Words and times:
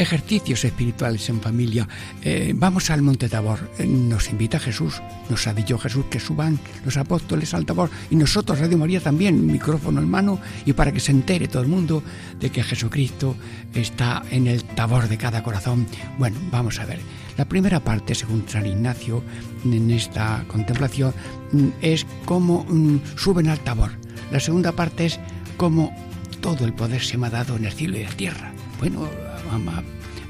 ejercicios 0.00 0.64
espirituales 0.64 1.28
en 1.28 1.40
familia. 1.40 1.86
Eh, 2.22 2.52
vamos 2.56 2.90
al 2.90 3.02
Monte 3.02 3.28
Tabor. 3.28 3.70
Eh, 3.78 3.86
nos 3.86 4.30
invita 4.30 4.58
Jesús, 4.58 5.02
nos 5.28 5.46
ha 5.46 5.52
dicho 5.52 5.78
Jesús 5.78 6.06
que 6.10 6.18
suban 6.18 6.58
los 6.84 6.96
apóstoles 6.96 7.52
al 7.52 7.66
Tabor 7.66 7.90
y 8.10 8.16
nosotros, 8.16 8.58
Radio 8.58 8.78
María, 8.78 9.00
también, 9.00 9.46
micrófono 9.46 10.00
en 10.00 10.08
mano, 10.08 10.40
y 10.64 10.72
para 10.72 10.92
que 10.92 11.00
se 11.00 11.12
entere 11.12 11.48
todo 11.48 11.62
el 11.62 11.68
mundo 11.68 12.02
de 12.40 12.50
que 12.50 12.62
Jesucristo 12.62 13.36
está 13.74 14.22
en 14.30 14.46
el 14.46 14.64
Tabor 14.64 15.08
de 15.08 15.18
cada 15.18 15.42
corazón. 15.42 15.86
Bueno, 16.18 16.38
vamos 16.50 16.78
a 16.78 16.86
ver. 16.86 16.98
La 17.36 17.44
primera 17.44 17.80
parte, 17.80 18.14
según 18.14 18.48
San 18.48 18.66
Ignacio, 18.66 19.22
en 19.64 19.90
esta 19.90 20.44
contemplación, 20.48 21.12
mm, 21.52 21.68
es 21.82 22.06
cómo 22.24 22.64
mm, 22.64 23.00
suben 23.16 23.48
al 23.48 23.60
Tabor. 23.60 23.90
La 24.32 24.40
segunda 24.40 24.72
parte 24.72 25.06
es 25.06 25.20
cómo 25.56 25.94
todo 26.40 26.64
el 26.64 26.72
poder 26.72 27.02
se 27.02 27.18
me 27.18 27.26
ha 27.26 27.30
dado 27.30 27.56
en 27.56 27.66
el 27.66 27.72
cielo 27.72 27.98
y 27.98 28.00
en 28.00 28.06
la 28.06 28.16
tierra. 28.16 28.52
Bueno, 28.78 29.08
vamos 29.50 29.74
a 29.74 29.82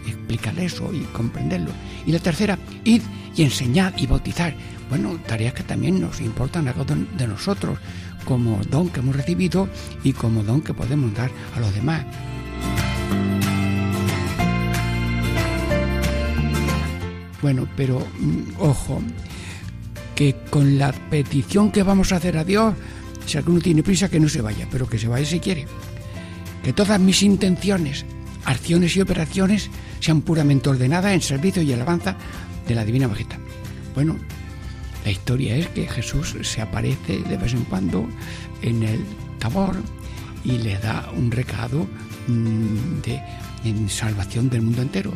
explicar 0.08 0.58
eso 0.58 0.92
y 0.92 1.00
comprenderlo. 1.12 1.70
Y 2.06 2.12
la 2.12 2.18
tercera, 2.18 2.58
id 2.84 3.02
y 3.36 3.42
enseñad 3.42 3.92
y 3.96 4.06
bautizar. 4.06 4.54
Bueno, 4.88 5.18
tareas 5.26 5.54
que 5.54 5.62
también 5.62 6.00
nos 6.00 6.20
importan 6.20 6.68
a 6.68 6.72
de 6.72 7.26
nosotros, 7.26 7.78
como 8.24 8.60
don 8.70 8.88
que 8.88 9.00
hemos 9.00 9.14
recibido 9.14 9.68
y 10.02 10.12
como 10.12 10.42
don 10.42 10.62
que 10.62 10.74
podemos 10.74 11.14
dar 11.14 11.30
a 11.56 11.60
los 11.60 11.74
demás. 11.74 12.04
Bueno, 17.42 17.66
pero 17.76 18.00
mm, 18.00 18.60
ojo, 18.60 19.00
que 20.14 20.36
con 20.50 20.78
la 20.78 20.92
petición 20.92 21.70
que 21.70 21.82
vamos 21.82 22.12
a 22.12 22.16
hacer 22.16 22.36
a 22.36 22.44
Dios, 22.44 22.74
si 23.24 23.38
alguno 23.38 23.60
tiene 23.60 23.82
prisa, 23.82 24.10
que 24.10 24.20
no 24.20 24.28
se 24.28 24.42
vaya, 24.42 24.66
pero 24.70 24.86
que 24.88 24.98
se 24.98 25.08
vaya 25.08 25.24
si 25.24 25.40
quiere. 25.40 25.66
Que 26.62 26.74
todas 26.74 27.00
mis 27.00 27.22
intenciones 27.22 28.04
acciones 28.44 28.96
y 28.96 29.00
operaciones 29.00 29.70
sean 30.00 30.22
puramente 30.22 30.68
ordenadas 30.68 31.12
en 31.12 31.20
servicio 31.20 31.62
y 31.62 31.72
alabanza 31.72 32.16
de 32.66 32.74
la 32.74 32.84
Divina 32.84 33.08
Majestad. 33.08 33.38
Bueno, 33.94 34.16
la 35.04 35.10
historia 35.10 35.56
es 35.56 35.68
que 35.68 35.88
Jesús 35.88 36.36
se 36.42 36.60
aparece 36.60 37.18
de 37.18 37.36
vez 37.36 37.52
en 37.54 37.64
cuando 37.64 38.08
en 38.62 38.82
el 38.82 39.04
tabor 39.38 39.76
y 40.44 40.52
le 40.58 40.78
da 40.78 41.10
un 41.16 41.30
recado 41.30 41.86
mm, 42.28 43.00
de 43.02 43.22
salvación 43.88 44.48
del 44.48 44.62
mundo 44.62 44.82
entero. 44.82 45.12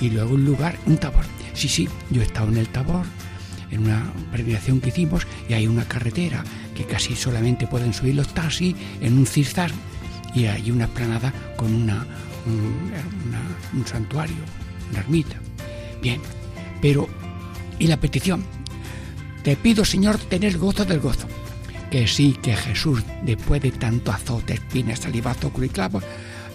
Y 0.00 0.10
luego 0.10 0.34
un 0.34 0.44
lugar, 0.44 0.78
un 0.86 0.96
tabor. 0.96 1.24
Sí, 1.52 1.68
sí, 1.68 1.88
yo 2.10 2.22
he 2.22 2.24
estado 2.24 2.48
en 2.48 2.56
el 2.56 2.68
tabor, 2.68 3.04
en 3.70 3.84
una 3.84 4.12
peregrinación 4.30 4.80
que 4.80 4.88
hicimos, 4.88 5.26
y 5.48 5.52
hay 5.52 5.66
una 5.66 5.84
carretera 5.84 6.42
que 6.74 6.84
casi 6.84 7.14
solamente 7.16 7.66
pueden 7.66 7.92
subir 7.92 8.14
los 8.14 8.32
taxis 8.32 8.74
en 9.00 9.18
un 9.18 9.26
cistar 9.26 9.70
y 10.34 10.46
hay 10.46 10.70
una 10.70 10.86
planada 10.86 11.32
con 11.56 11.74
una, 11.74 12.06
un, 12.46 13.86
santuario, 13.86 14.36
una 14.90 15.00
ermita. 15.00 15.36
Bien, 16.02 16.20
pero 16.80 17.08
¿y 17.78 17.86
la 17.86 17.98
petición? 17.98 18.44
Te 19.42 19.56
pido, 19.56 19.84
Señor, 19.84 20.18
tener 20.18 20.58
gozo 20.58 20.84
del 20.84 21.00
gozo. 21.00 21.26
Que 21.90 22.06
sí, 22.06 22.38
que 22.40 22.54
Jesús, 22.54 23.02
después 23.24 23.60
de 23.62 23.72
tanto 23.72 24.12
azote, 24.12 24.54
espinas, 24.54 25.00
salivazo, 25.00 25.50
clavo 25.50 26.00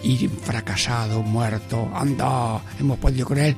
y 0.02 0.28
fracasado, 0.28 1.22
muerto, 1.22 1.90
anda, 1.94 2.62
hemos 2.80 2.98
podido 2.98 3.26
con 3.26 3.38
él, 3.38 3.54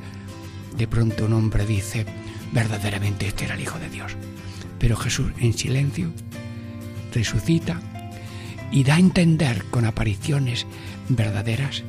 de 0.77 0.89
pronto 0.89 1.27
un 1.27 1.35
hombre 1.35 1.65
dice, 1.67 2.05
verdaderamente 2.53 3.29
este 3.29 3.45
era 3.45 3.55
el 3.55 3.61
Hijo 3.61 3.79
de 3.79 3.91
Dios. 3.91 4.17
Pero 4.79 4.97
Jesús 4.97 5.31
en 5.39 5.53
silencio 5.53 6.11
resucita 7.12 7.81
y 8.71 8.84
da 8.84 8.97
a 8.97 8.99
entender 8.99 9.65
con 9.71 9.84
apariciones 9.84 10.67
verdaderas. 11.09 11.83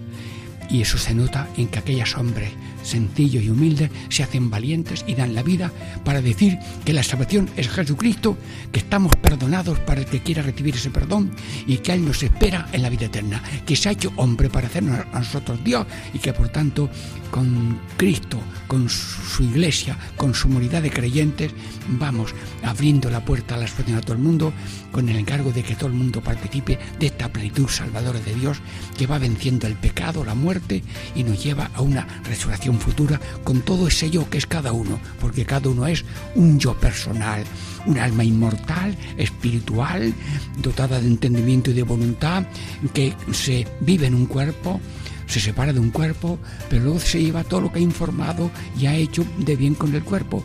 Y 0.69 0.81
eso 0.81 0.97
se 0.97 1.15
nota 1.15 1.47
en 1.57 1.67
que 1.67 1.79
aquellos 1.79 2.15
hombres 2.15 2.51
sencillos 2.83 3.43
y 3.43 3.49
humildes 3.49 3.91
se 4.09 4.23
hacen 4.23 4.49
valientes 4.49 5.03
y 5.07 5.15
dan 5.15 5.35
la 5.35 5.43
vida 5.43 5.71
para 6.03 6.21
decir 6.21 6.57
que 6.85 6.93
la 6.93 7.03
salvación 7.03 7.49
es 7.55 7.69
Jesucristo, 7.69 8.37
que 8.71 8.79
estamos 8.79 9.15
perdonados 9.15 9.79
para 9.79 10.01
el 10.01 10.07
que 10.07 10.21
quiera 10.21 10.41
recibir 10.41 10.75
ese 10.75 10.89
perdón 10.89 11.31
y 11.67 11.77
que 11.77 11.93
Él 11.93 12.05
nos 12.05 12.23
espera 12.23 12.67
en 12.71 12.81
la 12.81 12.89
vida 12.89 13.05
eterna, 13.05 13.41
que 13.65 13.75
se 13.75 13.89
ha 13.89 13.93
hecho 13.93 14.11
hombre 14.15 14.49
para 14.49 14.67
hacernos 14.67 14.99
a 15.11 15.19
nosotros 15.19 15.63
Dios 15.63 15.85
y 16.13 16.19
que 16.19 16.33
por 16.33 16.49
tanto 16.49 16.89
con 17.31 17.79
Cristo, 17.97 18.39
con 18.67 18.89
su 18.89 19.43
iglesia, 19.43 19.97
con 20.17 20.33
su 20.33 20.47
humanidad 20.47 20.81
de 20.81 20.89
creyentes, 20.89 21.51
vamos 21.87 22.33
abriendo 22.63 23.09
la 23.09 23.23
puerta 23.23 23.55
a 23.55 23.57
la 23.57 23.67
salvación 23.67 23.97
a 23.97 24.01
todo 24.01 24.13
el 24.13 24.19
mundo 24.19 24.53
con 24.91 25.07
el 25.09 25.17
encargo 25.17 25.51
de 25.51 25.63
que 25.63 25.75
todo 25.75 25.87
el 25.87 25.95
mundo 25.95 26.21
participe 26.21 26.79
de 26.99 27.07
esta 27.07 27.31
plenitud 27.31 27.67
salvadora 27.67 28.19
de 28.19 28.33
Dios 28.33 28.57
que 28.97 29.07
va 29.07 29.19
venciendo 29.19 29.67
el 29.67 29.75
pecado, 29.75 30.25
la 30.25 30.35
muerte 30.35 30.83
y 31.15 31.23
nos 31.23 31.43
lleva 31.43 31.69
a 31.73 31.81
una 31.81 32.07
resurrección 32.23 32.68
futura 32.77 33.19
con 33.45 33.61
todo 33.61 33.87
ese 33.87 34.09
yo 34.09 34.29
que 34.29 34.37
es 34.37 34.45
cada 34.45 34.73
uno, 34.73 34.99
porque 35.21 35.45
cada 35.45 35.69
uno 35.69 35.87
es 35.87 36.03
un 36.35 36.59
yo 36.59 36.73
personal, 36.77 37.45
un 37.85 37.97
alma 37.97 38.25
inmortal, 38.25 38.97
espiritual, 39.17 40.13
dotada 40.61 40.99
de 40.99 41.07
entendimiento 41.07 41.71
y 41.71 41.75
de 41.75 41.83
voluntad, 41.83 42.45
que 42.93 43.15
se 43.31 43.65
vive 43.79 44.07
en 44.07 44.15
un 44.15 44.25
cuerpo, 44.25 44.81
se 45.25 45.39
separa 45.39 45.71
de 45.71 45.79
un 45.79 45.91
cuerpo, 45.91 46.39
pero 46.69 46.83
luego 46.83 46.99
se 46.99 47.23
lleva 47.23 47.43
todo 47.43 47.61
lo 47.61 47.71
que 47.71 47.79
ha 47.79 47.83
informado 47.83 48.51
y 48.77 48.87
ha 48.87 48.95
hecho 48.95 49.25
de 49.37 49.55
bien 49.55 49.75
con 49.75 49.95
el 49.95 50.03
cuerpo. 50.03 50.43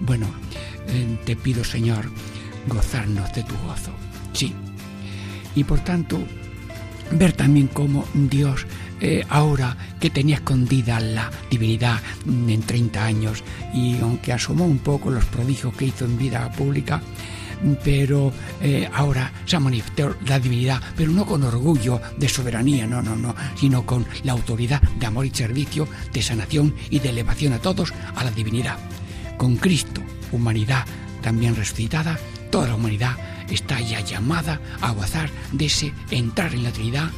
Bueno, 0.00 0.26
eh, 0.88 1.18
te 1.24 1.34
pido 1.36 1.64
Señor, 1.64 2.06
gozarnos 2.68 3.32
de 3.34 3.42
tu 3.42 3.54
gozo. 3.66 3.92
Sí. 4.32 4.54
Y 5.54 5.64
por 5.64 5.80
tanto, 5.80 6.18
ver 7.12 7.32
también 7.32 7.68
cómo 7.68 8.04
Dios 8.12 8.66
eh, 9.00 9.24
ahora 9.28 9.76
que 10.00 10.10
tenía 10.10 10.36
escondida 10.36 11.00
la 11.00 11.30
divinidad 11.50 12.00
en 12.26 12.62
30 12.62 13.04
años 13.04 13.44
y 13.74 13.98
aunque 13.98 14.32
asomó 14.32 14.64
un 14.64 14.78
poco 14.78 15.10
los 15.10 15.24
prodigios 15.26 15.74
que 15.74 15.86
hizo 15.86 16.04
en 16.04 16.18
vida 16.18 16.50
pública, 16.52 17.02
pero 17.82 18.32
eh, 18.60 18.88
ahora 18.92 19.32
se 19.44 19.56
ha 19.56 19.60
manifestado 19.60 20.16
la 20.26 20.38
divinidad, 20.38 20.80
pero 20.96 21.10
no 21.10 21.26
con 21.26 21.42
orgullo 21.42 22.00
de 22.16 22.28
soberanía, 22.28 22.86
no, 22.86 23.02
no, 23.02 23.16
no, 23.16 23.34
sino 23.56 23.84
con 23.84 24.06
la 24.24 24.32
autoridad 24.32 24.80
de 24.82 25.06
amor 25.06 25.26
y 25.26 25.30
servicio, 25.30 25.88
de 26.12 26.22
sanación 26.22 26.74
y 26.90 26.98
de 26.98 27.10
elevación 27.10 27.52
a 27.52 27.58
todos 27.58 27.92
a 28.14 28.24
la 28.24 28.30
divinidad. 28.30 28.78
Con 29.36 29.56
Cristo, 29.56 30.02
humanidad 30.32 30.84
también 31.22 31.56
resucitada, 31.56 32.18
toda 32.50 32.68
la 32.68 32.74
humanidad 32.74 33.16
está 33.50 33.80
ya 33.80 34.00
llamada 34.00 34.60
a 34.80 34.92
gozar 34.92 35.30
de 35.52 35.66
ese 35.66 35.92
entrar 36.10 36.54
en 36.54 36.64
la 36.64 36.72
Trinidad 36.72 37.10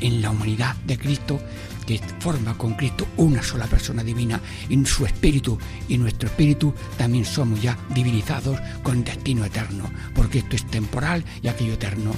en 0.00 0.22
la 0.22 0.30
humanidad 0.30 0.74
de 0.86 0.98
Cristo, 0.98 1.40
que 1.86 2.00
forma 2.18 2.58
con 2.58 2.74
Cristo 2.74 3.06
una 3.16 3.42
sola 3.42 3.66
persona 3.66 4.02
divina, 4.02 4.40
en 4.68 4.84
su 4.84 5.06
espíritu 5.06 5.58
y 5.88 5.96
nuestro 5.96 6.28
espíritu 6.28 6.74
también 6.98 7.24
somos 7.24 7.62
ya 7.62 7.78
divinizados 7.94 8.58
con 8.82 9.04
destino 9.04 9.44
eterno, 9.44 9.88
porque 10.14 10.38
esto 10.38 10.56
es 10.56 10.66
temporal 10.66 11.24
y 11.42 11.48
aquello 11.48 11.74
eterno. 11.74 12.12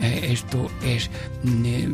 Eh, 0.00 0.28
esto 0.30 0.70
es, 0.84 1.10
mm, 1.42 1.64
eh, 1.64 1.88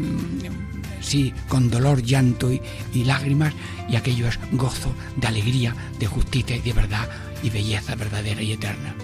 sí, 1.01 1.33
con 1.49 1.71
dolor, 1.71 2.03
llanto 2.03 2.51
y, 2.53 2.61
lágrimas, 3.05 3.55
y 3.89 3.97
aquello 3.97 4.27
es 4.29 4.39
gozo 4.53 4.93
de 5.17 5.29
alegría, 5.29 5.75
de 5.99 6.07
justicia 6.07 6.57
y 6.57 6.61
de 6.61 6.73
verdad 6.73 7.09
y 7.43 7.51
belleza 7.51 7.95
verdadera 7.95 8.43
y 8.43 8.53
eterna. 8.53 8.95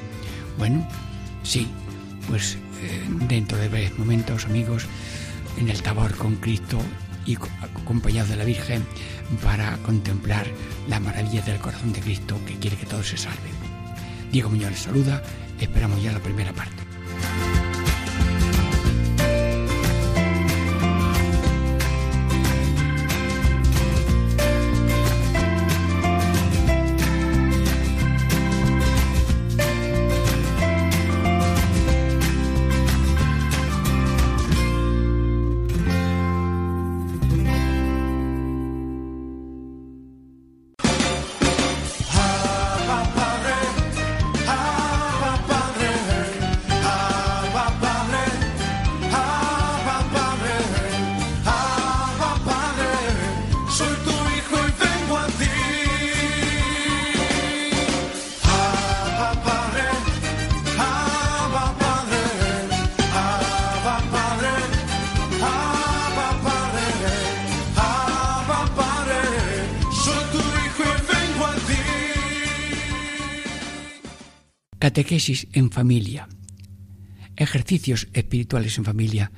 Bueno, 0.59 0.87
sí, 1.43 1.69
pues 2.29 2.59
eh, 2.82 3.05
dentro 3.29 3.56
de 3.56 3.69
breves 3.69 3.99
momentos, 3.99 4.44
amigos, 4.47 4.87
en 5.58 5.69
el 5.69 5.82
tabor 5.82 6.14
con 6.17 6.37
Cristo 6.37 6.79
y 7.25 7.37
acompañado 7.61 8.29
de 8.29 8.37
la 8.37 8.44
Virgen 8.44 8.85
para 9.43 9.76
contemplar 9.79 10.47
la 10.88 11.00
maravilla 11.00 11.43
del 11.43 11.58
corazón 11.58 11.93
de 11.93 12.00
Cristo 12.00 12.38
que 12.47 12.58
quiere 12.58 12.76
que 12.76 12.87
todos 12.87 13.08
se 13.08 13.17
salven. 13.17 13.55
Diego 14.31 14.50
Muñoz 14.50 14.70
les 14.70 14.81
saluda, 14.81 15.23
esperamos 15.61 16.03
ya 16.03 16.12
la 16.12 16.20
primera 16.20 16.53
parte. 16.53 16.82
Catequesis 74.96 75.46
en 75.52 75.70
familia, 75.70 76.26
ejercicios 77.37 78.08
espirituales 78.14 78.78
en 78.78 78.84
familia, 78.87 79.31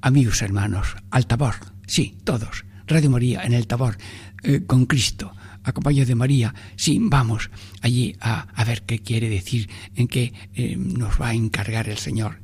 amigos 0.00 0.40
hermanos, 0.40 0.96
al 1.10 1.26
tabor, 1.26 1.54
sí, 1.86 2.16
todos, 2.24 2.64
Radio 2.86 3.10
María 3.10 3.42
en 3.42 3.52
el 3.52 3.66
tabor, 3.66 3.98
eh, 4.42 4.62
con 4.66 4.86
Cristo, 4.86 5.34
acompañado 5.64 6.06
de 6.06 6.14
María, 6.14 6.54
sí, 6.76 6.98
vamos 6.98 7.50
allí 7.82 8.16
a, 8.20 8.64
ver 8.64 8.84
qué 8.84 9.00
quiere 9.00 9.28
decir, 9.28 9.68
en 9.96 10.08
qué 10.08 10.32
eh, 10.54 10.76
nos 10.78 11.20
va 11.20 11.28
a 11.28 11.34
encargar 11.34 11.90
el 11.90 11.98
Señor. 11.98 12.40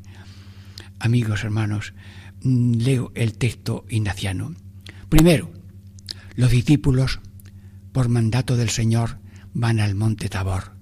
Amigos 0.98 1.44
hermanos, 1.44 1.94
mm, 2.42 2.72
leo 2.74 3.12
el 3.14 3.38
texto 3.38 3.86
ignaciano. 3.88 4.54
Primero, 5.08 5.50
los 6.34 6.50
discípulos, 6.50 7.20
por 7.92 8.10
mandato 8.10 8.58
del 8.58 8.68
Señor, 8.68 9.20
van 9.54 9.80
al 9.80 9.94
monte 9.94 10.28
Tabor. 10.28 10.77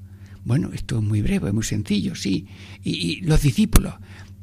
Bueno, 0.46 0.70
esto 0.72 0.98
es 0.98 1.02
muy 1.02 1.22
breve, 1.22 1.50
muy 1.50 1.64
sencillo, 1.64 2.14
sí. 2.14 2.46
Y, 2.84 3.20
los 3.22 3.42
discípulos, 3.42 3.94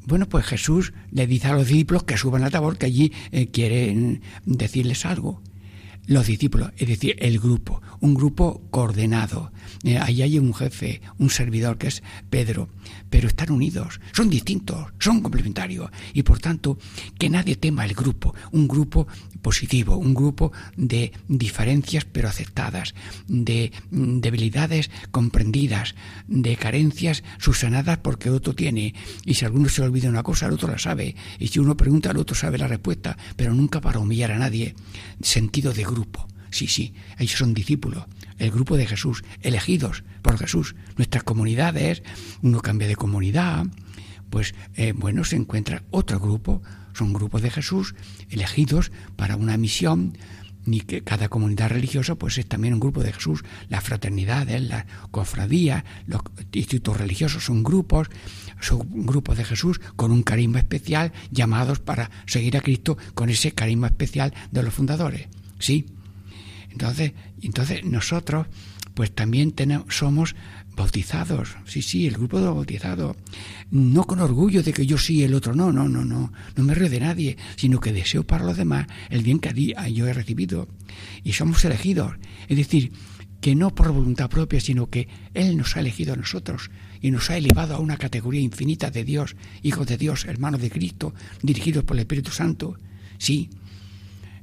bueno, 0.06 0.28
pues 0.28 0.46
Jesús 0.46 0.92
le 1.12 1.26
dice 1.28 1.48
a 1.48 1.54
los 1.54 1.66
discípulos 1.66 2.04
que 2.04 2.18
suban 2.18 2.44
a 2.44 2.50
Tabor, 2.50 2.78
que 2.78 2.88
allí 2.88 3.14
eh, 3.32 3.48
quiere 3.48 4.20
decirles 4.46 5.06
algo 5.06 5.42
los 6.06 6.28
discípulos, 6.28 6.72
es 6.78 6.88
decir, 6.88 7.16
el 7.20 7.40
grupo, 7.40 7.82
un 8.02 8.14
grupo 8.14 8.62
coordenado. 8.70 9.52
Eh, 9.84 9.98
hay 9.98 10.38
un 10.38 10.54
jefe, 10.54 11.02
un 11.18 11.30
servidor 11.30 11.78
que 11.78 11.88
es 11.88 12.04
Pedro, 12.30 12.70
pero 13.10 13.28
están 13.28 13.52
unidos, 13.52 14.02
son 14.12 14.30
distintos, 14.30 14.88
son 15.00 15.22
complementarios 15.22 15.90
y 16.14 16.24
por 16.24 16.40
tanto 16.40 16.78
que 17.18 17.30
nadie 17.30 17.56
tema 17.56 17.86
el 17.86 17.94
grupo, 17.94 18.36
un 18.52 18.68
grupo 18.68 19.08
positivo, 19.42 19.98
un 19.98 20.14
grupo 20.14 20.52
de 20.76 21.12
diferencias 21.28 22.06
pero 22.06 22.28
aceptadas, 22.28 22.96
de 23.28 23.72
debilidades 23.92 24.90
comprendidas, 25.12 25.96
de 26.28 26.56
carencias 26.58 27.24
subsanadas 27.40 28.00
porque 28.00 28.30
otro 28.30 28.56
tiene 28.56 28.94
y 29.26 29.36
si 29.36 29.46
alguno 29.46 29.70
se 29.70 29.82
olvida 29.82 30.10
una 30.10 30.24
cosa 30.24 30.48
el 30.48 30.54
otro 30.54 30.70
la 30.70 30.80
sabe 30.80 31.16
y 31.40 31.48
si 31.48 31.60
uno 31.60 31.78
pregunta 31.78 32.12
el 32.12 32.18
otro 32.18 32.36
sabe 32.36 32.58
la 32.58 32.68
respuesta, 32.68 33.18
pero 33.36 33.54
nunca 33.54 33.80
para 33.80 34.00
humillar 34.00 34.32
a 34.32 34.40
nadie. 34.40 34.76
Sentido 35.22 35.72
de 35.74 35.84
grupo. 35.84 35.93
Sí, 36.52 36.68
sí, 36.68 36.94
ellos 37.18 37.38
son 37.40 37.54
discípulos, 37.56 38.06
el 38.38 38.52
grupo 38.52 38.78
de 38.78 38.86
Jesús, 38.86 39.24
elegidos 39.42 40.04
por 40.22 40.38
Jesús. 40.38 40.76
Nuestras 40.98 41.24
comunidades, 41.24 42.04
uno 42.44 42.62
cambia 42.62 42.88
de 42.88 42.96
comunidad, 42.96 43.66
pues 44.30 44.54
eh, 44.76 44.94
bueno, 44.96 45.24
se 45.24 45.36
encuentra 45.36 45.84
otro 45.90 46.20
grupo, 46.20 46.62
son 46.94 47.12
grupos 47.12 47.42
de 47.42 47.50
Jesús, 47.50 47.96
elegidos 48.30 48.92
para 49.16 49.36
una 49.36 49.58
misión, 49.58 50.16
ni 50.66 50.82
que 50.82 51.04
cada 51.04 51.28
comunidad 51.28 51.70
religiosa 51.70 52.16
pues 52.16 52.38
es 52.38 52.46
también 52.46 52.76
un 52.76 52.80
grupo 52.80 53.02
de 53.02 53.14
Jesús, 53.14 53.44
las 53.70 53.84
fraternidades, 53.84 54.62
la 54.62 54.86
cofradía, 55.12 55.84
los 56.08 56.22
institutos 56.52 56.98
religiosos 56.98 57.46
son 57.46 57.64
grupos, 57.64 58.10
son 58.62 58.88
grupos 59.06 59.38
de 59.38 59.46
Jesús 59.46 59.80
con 59.96 60.12
un 60.12 60.24
carisma 60.24 60.60
especial 60.60 61.12
llamados 61.32 61.80
para 61.80 62.12
seguir 62.26 62.58
a 62.58 62.62
Cristo 62.62 62.98
con 63.14 63.30
ese 63.30 63.54
carisma 63.54 63.88
especial 63.88 64.34
de 64.52 64.64
los 64.64 64.74
fundadores. 64.74 65.28
Sí. 65.64 65.86
Entonces, 66.72 67.14
entonces 67.42 67.86
nosotros 67.86 68.48
pues 68.94 69.16
también 69.16 69.54
tenemos, 69.54 69.96
somos 69.96 70.36
bautizados. 70.76 71.56
Sí, 71.66 71.82
sí, 71.82 72.06
el 72.06 72.16
grupo 72.16 72.40
de 72.40 72.46
los 72.46 72.56
bautizados. 72.56 73.16
No 73.72 74.04
con 74.04 74.20
orgullo 74.20 74.62
de 74.62 74.74
que 74.74 74.86
yo 74.86 74.98
sí 74.98 75.24
el 75.24 75.34
otro 75.34 75.56
no, 75.56 75.72
no, 75.72 75.88
no, 75.88 76.04
no. 76.04 76.34
No 76.58 76.64
me 76.64 76.76
río 76.76 76.90
de 76.90 77.00
nadie, 77.00 77.38
sino 77.56 77.80
que 77.80 77.94
deseo 77.94 78.28
para 78.28 78.44
los 78.44 78.58
demás 78.58 78.88
el 79.10 79.24
bien 79.24 79.40
que 79.40 79.74
yo 79.94 80.06
he 80.06 80.14
recibido. 80.14 80.68
Y 81.24 81.32
somos 81.32 81.64
elegidos. 81.64 82.14
Es 82.50 82.58
decir, 82.58 82.92
que 83.40 83.56
no 83.56 83.74
por 83.74 83.94
voluntad 83.94 84.30
propia, 84.30 84.60
sino 84.60 84.90
que 84.90 85.08
Él 85.34 85.56
nos 85.56 85.78
ha 85.78 85.80
elegido 85.80 86.14
a 86.14 86.18
nosotros 86.18 86.70
y 87.02 87.12
nos 87.12 87.30
ha 87.30 87.38
elevado 87.38 87.76
a 87.76 87.80
una 87.80 87.98
categoría 87.98 88.42
infinita 88.42 88.92
de 88.92 89.06
Dios, 89.06 89.38
hijos 89.62 89.88
de 89.88 89.98
Dios, 89.98 90.26
hermanos 90.26 90.62
de 90.62 90.70
Cristo, 90.70 91.14
dirigidos 91.42 91.86
por 91.86 91.96
el 91.96 92.02
Espíritu 92.02 92.32
Santo. 92.32 92.78
Sí, 93.18 93.50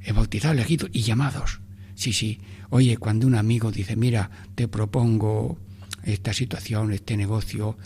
he 0.03 0.13
bautizado, 0.13 0.55
elegido 0.55 0.89
y 0.93 1.03
llamados. 1.03 1.61
Sí, 1.95 2.13
sí. 2.13 2.41
Oye, 2.71 2.97
cuando 2.97 3.27
un 3.27 3.35
amigo 3.35 3.71
dice, 3.71 3.97
mira, 3.97 4.31
te 4.55 4.69
propongo 4.69 5.59
esta 6.05 6.33
situación, 6.33 6.93
este 6.93 7.17
negocio, 7.17 7.77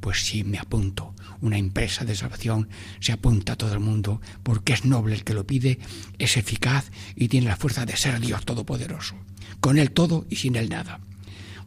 pues 0.00 0.24
sí, 0.24 0.44
me 0.44 0.58
apunto. 0.58 1.14
Una 1.40 1.58
empresa 1.58 2.04
de 2.04 2.14
salvación 2.14 2.68
se 3.00 3.12
apunta 3.12 3.54
a 3.54 3.56
todo 3.56 3.72
el 3.72 3.80
mundo 3.80 4.20
porque 4.42 4.72
es 4.72 4.84
noble 4.84 5.14
el 5.14 5.24
que 5.24 5.34
lo 5.34 5.46
pide, 5.46 5.78
es 6.18 6.36
eficaz 6.36 6.90
y 7.16 7.28
tiene 7.28 7.48
la 7.48 7.56
fuerza 7.56 7.86
de 7.86 7.96
ser 7.96 8.20
Dios 8.20 8.44
Todopoderoso. 8.44 9.16
Con 9.60 9.78
él 9.78 9.90
todo 9.90 10.26
y 10.28 10.36
sin 10.36 10.56
él 10.56 10.68
nada. 10.68 11.00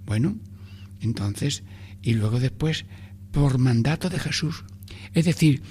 Bueno, 0.06 0.38
entonces, 1.02 1.64
y 2.02 2.14
luego 2.14 2.40
después, 2.40 2.86
por 3.32 3.58
mandato 3.58 4.10
de 4.10 4.20
Jesús. 4.20 4.64
Es 5.14 5.26
decir, 5.26 5.64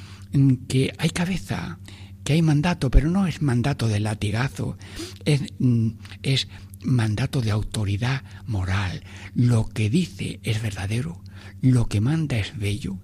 que 0.68 0.92
hay 0.98 1.10
cabeza, 1.10 1.78
que 2.24 2.34
hay 2.34 2.42
mandato, 2.42 2.90
pero 2.90 3.10
no 3.10 3.26
es 3.26 3.42
mandato 3.42 3.88
de 3.88 4.00
latigazo, 4.00 4.76
es, 5.24 5.42
mm, 5.58 5.88
es 6.22 6.48
mandato 6.82 7.40
de 7.40 7.50
autoridad 7.50 8.22
moral. 8.46 9.04
Lo 9.34 9.68
que 9.68 9.90
dice 9.90 10.40
es 10.42 10.62
verdadero, 10.62 11.22
lo 11.60 11.88
que 11.88 12.00
manda 12.00 12.38
es 12.38 12.56
bello, 12.58 12.98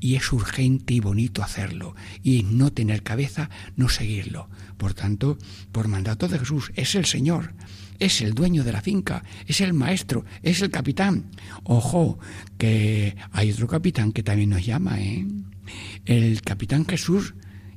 y 0.00 0.14
es 0.14 0.32
urgente 0.32 0.94
y 0.94 1.00
bonito 1.00 1.42
hacerlo, 1.42 1.94
y 2.22 2.42
no 2.44 2.72
tener 2.72 3.02
cabeza, 3.02 3.50
no 3.76 3.88
seguirlo. 3.88 4.48
Por 4.76 4.94
tanto, 4.94 5.38
por 5.72 5.88
mandato 5.88 6.28
de 6.28 6.38
Jesús, 6.38 6.72
es 6.76 6.94
el 6.94 7.06
Señor, 7.06 7.54
es 7.98 8.20
el 8.20 8.34
dueño 8.34 8.64
de 8.64 8.72
la 8.72 8.82
finca, 8.82 9.24
es 9.46 9.60
el 9.60 9.72
maestro, 9.72 10.24
es 10.42 10.62
el 10.62 10.70
capitán. 10.70 11.30
Ojo, 11.64 12.18
que 12.58 13.16
hay 13.32 13.50
otro 13.52 13.66
capitán 13.68 14.12
que 14.12 14.22
también 14.22 14.50
nos 14.50 14.64
llama, 14.64 15.00
¿eh? 15.00 15.26
El 16.04 16.42
capitán 16.42 16.84
Jesús 16.84 17.34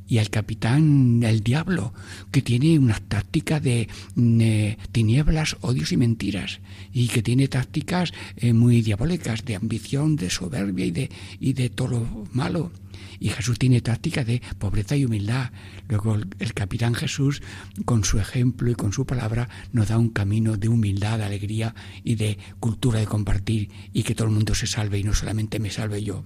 y 0.08 0.20
al 0.20 0.30
capitán 0.30 1.22
el 1.24 1.42
diablo, 1.42 1.94
que 2.32 2.42
tiene 2.42 2.80
unas 2.80 3.02
tácticas 3.02 3.62
de 3.62 3.88
mm, 4.16 4.92
tinieblas, 4.92 5.58
odios 5.62 5.92
y 5.92 5.98
mentiras, 5.98 6.60
y 6.94 7.08
que 7.08 7.22
tiene 7.22 7.48
tácticas 7.48 8.14
eh, 8.38 8.54
muy 8.54 8.82
diabólicas 8.82 9.46
de 9.46 9.56
ambición, 9.56 10.16
de 10.16 10.30
soberbia 10.30 10.86
y 10.86 10.92
de, 10.92 11.10
y 11.40 11.54
de 11.54 11.70
todo 11.70 11.88
lo 11.88 12.28
malo. 12.32 12.72
Y 13.20 13.30
Jesús 13.30 13.58
tiene 13.58 13.82
tácticas 13.82 14.26
de 14.26 14.42
pobreza 14.60 14.96
y 14.96 15.06
humildad. 15.06 15.52
Luego 15.88 16.16
el, 16.40 16.54
capitán 16.54 16.94
Jesús, 16.94 17.42
con 17.86 18.04
su 18.04 18.20
ejemplo 18.20 18.70
y 18.70 18.76
con 18.76 18.94
su 18.94 19.06
palabra, 19.06 19.50
nos 19.72 19.88
da 19.88 19.98
un 19.98 20.10
camino 20.10 20.58
de 20.58 20.70
humildad, 20.70 21.18
de 21.18 21.26
alegría 21.26 21.76
y 22.04 22.16
de 22.16 22.38
cultura 22.60 23.00
de 23.00 23.08
compartir 23.08 23.70
y 23.94 24.04
que 24.04 24.16
todo 24.16 24.28
el 24.28 24.34
mundo 24.34 24.56
se 24.56 24.68
salve 24.68 25.00
y 25.00 25.04
no 25.04 25.14
solamente 25.14 25.60
me 25.60 25.72
salve 25.72 26.04
yo 26.04 26.24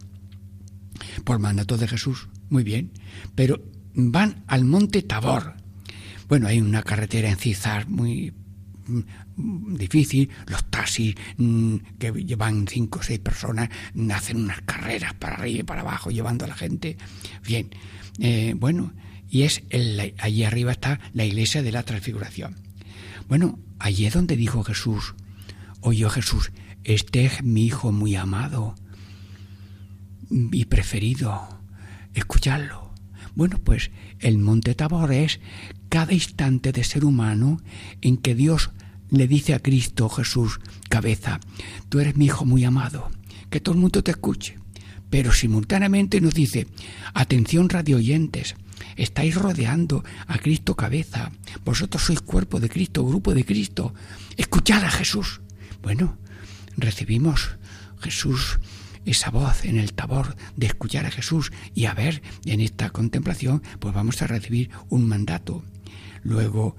por 1.24 1.40
mandato 1.40 1.78
de 1.78 1.88
Jesús. 1.88 2.30
Muy 2.50 2.64
bien, 2.64 2.92
pero 3.36 3.62
van 3.94 4.44
al 4.48 4.66
monte 4.66 5.02
Tabor. 5.02 5.56
Bueno, 6.28 6.48
hay 6.48 6.62
una 6.62 6.84
carretera 6.84 7.30
en 7.30 7.38
Cizar 7.38 7.88
muy 7.90 8.34
mm, 8.88 9.76
difícil, 9.76 10.30
los 10.48 10.64
taxis 10.70 11.16
mm, 11.38 11.76
que 12.00 12.12
llevan 12.12 12.68
cinco 12.68 13.00
o 13.00 13.04
seis 13.04 13.20
personas 13.20 13.70
hacen 14.14 14.38
unas 14.38 14.62
carreras 14.62 15.14
para 15.14 15.36
arriba 15.36 15.60
y 15.60 15.64
para 15.64 15.82
abajo 15.82 16.10
llevando 16.10 16.46
a 16.46 16.48
la 16.48 16.56
gente. 16.56 16.98
Bien, 17.46 17.70
eh, 18.20 18.54
bueno, 18.58 18.94
y 19.30 19.44
es 19.44 19.64
el, 19.70 20.14
allí 20.18 20.44
arriba 20.44 20.72
está 20.72 21.00
la 21.14 21.26
iglesia 21.26 21.64
de 21.64 21.72
la 21.72 21.84
transfiguración. 21.84 22.56
Bueno, 23.28 23.60
allí 23.80 24.06
es 24.06 24.14
donde 24.14 24.36
dijo 24.36 24.64
Jesús, 24.64 25.16
oyó 25.80 26.10
Jesús, 26.10 26.52
este 26.84 27.26
es 27.26 27.44
mi 27.44 27.66
hijo 27.66 27.92
muy 27.92 28.16
amado, 28.16 28.76
y 30.32 30.66
preferido. 30.66 31.60
Escuchadlo. 32.14 32.94
Bueno, 33.36 33.60
pues 33.64 33.92
el 34.20 34.38
monte 34.38 34.76
Tabor 34.76 35.12
es 35.14 35.40
cada 35.90 36.14
instante 36.14 36.72
de 36.72 36.84
ser 36.84 37.06
humano 37.06 37.62
en 38.02 38.18
que 38.18 38.36
Dios 38.36 38.72
le 39.10 39.28
dice 39.28 39.54
a 39.54 39.60
Cristo 39.60 40.10
Jesús, 40.10 40.60
cabeza, 40.90 41.40
tú 41.90 42.00
eres 42.00 42.16
mi 42.16 42.26
hijo 42.26 42.46
muy 42.46 42.64
amado, 42.64 43.10
que 43.50 43.60
todo 43.60 43.76
el 43.76 43.82
mundo 43.82 44.04
te 44.04 44.12
escuche. 44.12 44.58
Pero 45.10 45.34
simultáneamente 45.34 46.22
nos 46.22 46.34
dice, 46.34 46.68
atención 47.14 47.68
radio 47.68 47.98
oyentes, 47.98 48.56
estáis 48.96 49.36
rodeando 49.36 50.04
a 50.28 50.38
Cristo 50.40 50.76
cabeza, 50.76 51.32
vosotros 51.66 52.04
sois 52.04 52.22
cuerpo 52.22 52.60
de 52.62 52.70
Cristo, 52.70 53.06
grupo 53.06 53.34
de 53.34 53.44
Cristo, 53.44 53.94
escuchad 54.38 54.84
a 54.86 54.92
Jesús. 54.92 55.42
Bueno, 55.82 56.18
recibimos 56.78 57.58
Jesús 58.00 58.60
esa 59.06 59.30
voz 59.32 59.66
en 59.66 59.78
el 59.78 59.94
tabor 59.94 60.36
de 60.56 60.68
escuchar 60.68 61.06
a 61.06 61.12
Jesús 61.12 61.52
y 61.74 61.86
a 61.86 61.94
ver 61.94 62.22
en 62.46 62.62
esta 62.62 62.90
contemplación, 62.90 63.64
pues 63.80 63.94
vamos 63.94 64.22
a 64.22 64.28
recibir 64.28 64.70
un 64.90 65.08
mandato. 65.08 65.64
Luego, 66.24 66.76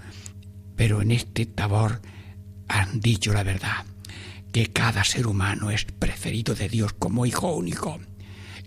pero 0.76 1.02
en 1.02 1.10
este 1.10 1.46
tabor 1.46 2.00
han 2.68 3.00
dicho 3.00 3.32
la 3.32 3.42
verdad, 3.42 3.84
que 4.52 4.66
cada 4.66 5.04
ser 5.04 5.26
humano 5.26 5.70
es 5.70 5.84
preferido 5.84 6.54
de 6.54 6.68
Dios 6.68 6.92
como 6.92 7.26
hijo 7.26 7.54
único. 7.54 8.00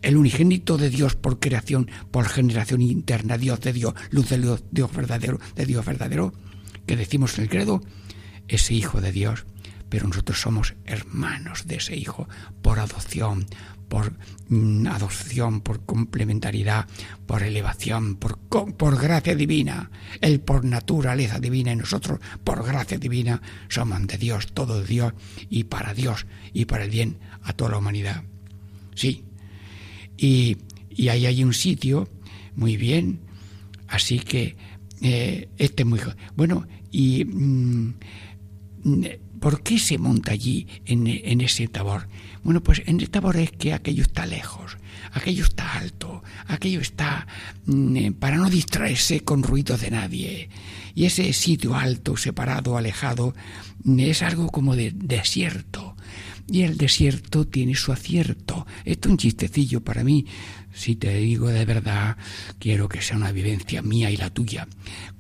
El 0.01 0.17
unigénito 0.17 0.77
de 0.77 0.89
Dios 0.89 1.15
por 1.15 1.39
creación, 1.39 1.89
por 2.12 2.27
generación 2.27 2.81
interna, 2.81 3.38
Dios 3.38 3.62
de 3.62 3.74
Dios, 3.74 3.93
luz 4.12 4.29
de 4.29 4.38
Dios, 4.71 4.93
verdadero, 4.93 5.39
de 5.55 5.65
Dios 5.65 5.85
verdadero, 5.85 6.33
que 6.85 6.95
decimos 6.95 7.38
en 7.38 7.45
el 7.45 7.50
credo, 7.50 7.81
ese 8.47 8.74
hijo 8.74 9.01
de 9.01 9.12
Dios 9.12 9.45
pero 9.89 10.08
nosotros 10.08 10.39
somos 10.39 10.75
hermanos 10.86 11.68
de 11.68 11.75
ese 11.75 11.96
Hijo 11.96 12.27
por 12.62 12.80
adopción, 12.80 13.46
por 13.88 14.13
mm, 14.50 14.88
adopción, 14.88 15.62
por 15.62 15.86
complementariedad, 15.86 16.88
por 17.25 17.44
elevación, 17.44 18.15
por, 18.15 18.38
por 18.39 19.00
gracia 19.00 19.36
divina. 19.36 19.92
Él 20.22 20.39
por 20.39 20.65
naturaleza 20.65 21.39
divina 21.39 21.72
y 21.72 21.75
nosotros 21.75 22.20
por 22.44 22.65
gracia 22.65 22.98
divina 22.98 23.42
somos 23.70 24.06
de 24.08 24.18
Dios, 24.18 24.54
todo 24.54 24.82
de 24.82 24.88
Dios 24.88 25.13
y 25.50 25.65
para 25.65 25.94
Dios 25.94 26.25
y 26.54 26.65
para 26.65 26.86
el 26.86 26.89
bien 26.89 27.18
a 27.44 27.54
toda 27.54 27.72
la 27.72 27.77
humanidad. 27.77 28.24
Sí. 28.96 29.24
Y, 30.18 30.58
y 30.89 31.10
ahí 31.10 31.25
hay 31.25 31.44
un 31.44 31.54
sitio, 31.54 32.10
muy 32.56 32.77
bien, 32.77 33.20
así 33.88 34.20
que 34.20 34.56
eh, 35.01 35.50
este 35.58 35.84
es 35.84 35.88
muy... 35.88 36.00
Bueno, 36.36 36.68
y... 36.92 37.25
Mm, 37.25 37.94
¿Por 39.39 39.62
qué 39.62 39.80
se 39.80 39.98
monta 39.98 40.32
allí 40.32 40.68
en, 40.86 41.42
ese 41.42 41.68
tabor? 41.68 42.08
Bueno, 42.44 42.62
pues 42.62 42.82
en 42.86 43.00
el 43.00 43.10
tabor 43.10 43.38
es 43.38 43.51
que 43.51 43.74
aquello 43.74 44.04
está 44.04 44.25
lejos, 44.25 44.77
aquello 45.13 45.44
está 45.44 45.74
alto, 45.74 46.24
aquello 46.48 46.80
está 46.80 47.27
mm, 47.65 47.96
eh, 47.98 48.12
para 48.12 48.38
no 48.38 48.50
distraerse 48.50 49.22
con 49.22 49.44
ruido 49.44 49.77
de 49.77 49.92
nadie. 49.92 50.50
Y 50.94 51.06
ese 51.06 51.32
sitio 51.34 51.75
alto, 51.75 52.18
separado, 52.18 52.77
alejado, 52.77 53.36
mm, 53.84 54.00
es 54.00 54.22
algo 54.22 54.50
como 54.50 54.75
de 54.75 54.92
desierto. 54.92 55.96
Y 56.48 56.62
el 56.62 56.77
desierto 56.77 57.48
tiene 57.48 57.74
su 57.75 57.92
acierto. 57.92 58.68
Esto 58.86 59.08
es 59.10 59.12
un 59.12 59.18
chistecillo 59.18 59.84
para 59.84 60.04
mí, 60.04 60.27
si 60.75 60.96
te 60.96 61.15
digo 61.15 61.48
de 61.48 61.65
verdad, 61.65 62.17
quiero 62.60 62.88
que 62.89 63.01
sea 63.01 63.17
una 63.17 63.32
vivencia 63.32 63.82
mía 63.82 64.12
y 64.12 64.17
la 64.17 64.29
tuya. 64.29 64.67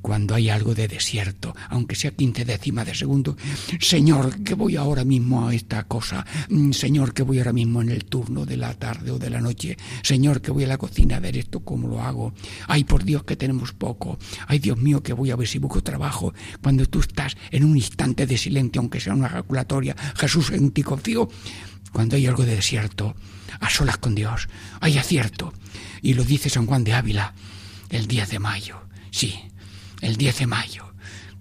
Cuando 0.01 0.35
hay 0.35 0.49
algo 0.49 0.75
de 0.75 0.87
desierto, 0.87 1.55
aunque 1.69 1.95
sea 1.95 2.11
quince 2.11 2.45
décimas 2.45 2.85
de 2.85 2.93
segundo, 2.93 3.35
Señor, 3.79 4.43
que 4.43 4.53
voy 4.53 4.75
ahora 4.75 5.03
mismo 5.03 5.47
a 5.47 5.55
esta 5.55 5.85
cosa, 5.85 6.25
mm, 6.49 6.71
Señor, 6.71 7.13
que 7.13 7.23
voy 7.23 7.39
ahora 7.39 7.53
mismo 7.53 7.81
en 7.81 7.89
el 7.89 8.05
turno 8.05 8.45
de 8.45 8.57
la 8.57 8.73
tarde 8.75 9.11
o 9.11 9.17
de 9.17 9.29
la 9.29 9.41
noche, 9.41 9.77
Señor, 10.03 10.41
que 10.41 10.51
voy 10.51 10.65
a 10.65 10.67
la 10.67 10.77
cocina 10.77 11.17
a 11.17 11.19
ver 11.19 11.37
esto, 11.37 11.61
cómo 11.61 11.87
lo 11.87 12.01
hago. 12.01 12.33
Ay, 12.67 12.83
por 12.83 13.03
Dios, 13.03 13.23
que 13.23 13.35
tenemos 13.35 13.71
poco. 13.73 14.19
Ay, 14.47 14.59
Dios 14.59 14.77
mío, 14.77 15.01
que 15.01 15.13
voy 15.13 15.31
a 15.31 15.35
ver 15.35 15.47
si 15.47 15.57
busco 15.57 15.81
trabajo. 15.81 16.33
Cuando 16.61 16.85
tú 16.85 16.99
estás 16.99 17.35
en 17.49 17.63
un 17.63 17.77
instante 17.77 18.27
de 18.27 18.37
silencio, 18.37 18.81
aunque 18.81 18.99
sea 18.99 19.13
una 19.13 19.27
ejaculatoria, 19.27 19.95
Jesús, 20.15 20.51
en 20.51 20.71
ti 20.71 20.83
confío. 20.83 21.29
Cuando 21.91 22.17
hay 22.17 22.27
algo 22.27 22.43
de 22.43 22.57
desierto, 22.57 23.15
a 23.59 23.69
solas 23.69 23.97
con 23.97 24.15
Dios. 24.15 24.47
Hay 24.81 24.97
acierto. 24.97 25.53
Y 26.01 26.13
lo 26.13 26.23
dice 26.23 26.49
San 26.49 26.65
Juan 26.65 26.83
de 26.83 26.93
Ávila 26.93 27.33
el 27.89 28.07
10 28.07 28.29
de 28.29 28.39
mayo. 28.39 28.81
Sí, 29.11 29.35
el 30.01 30.17
10 30.17 30.39
de 30.39 30.47
mayo. 30.47 30.93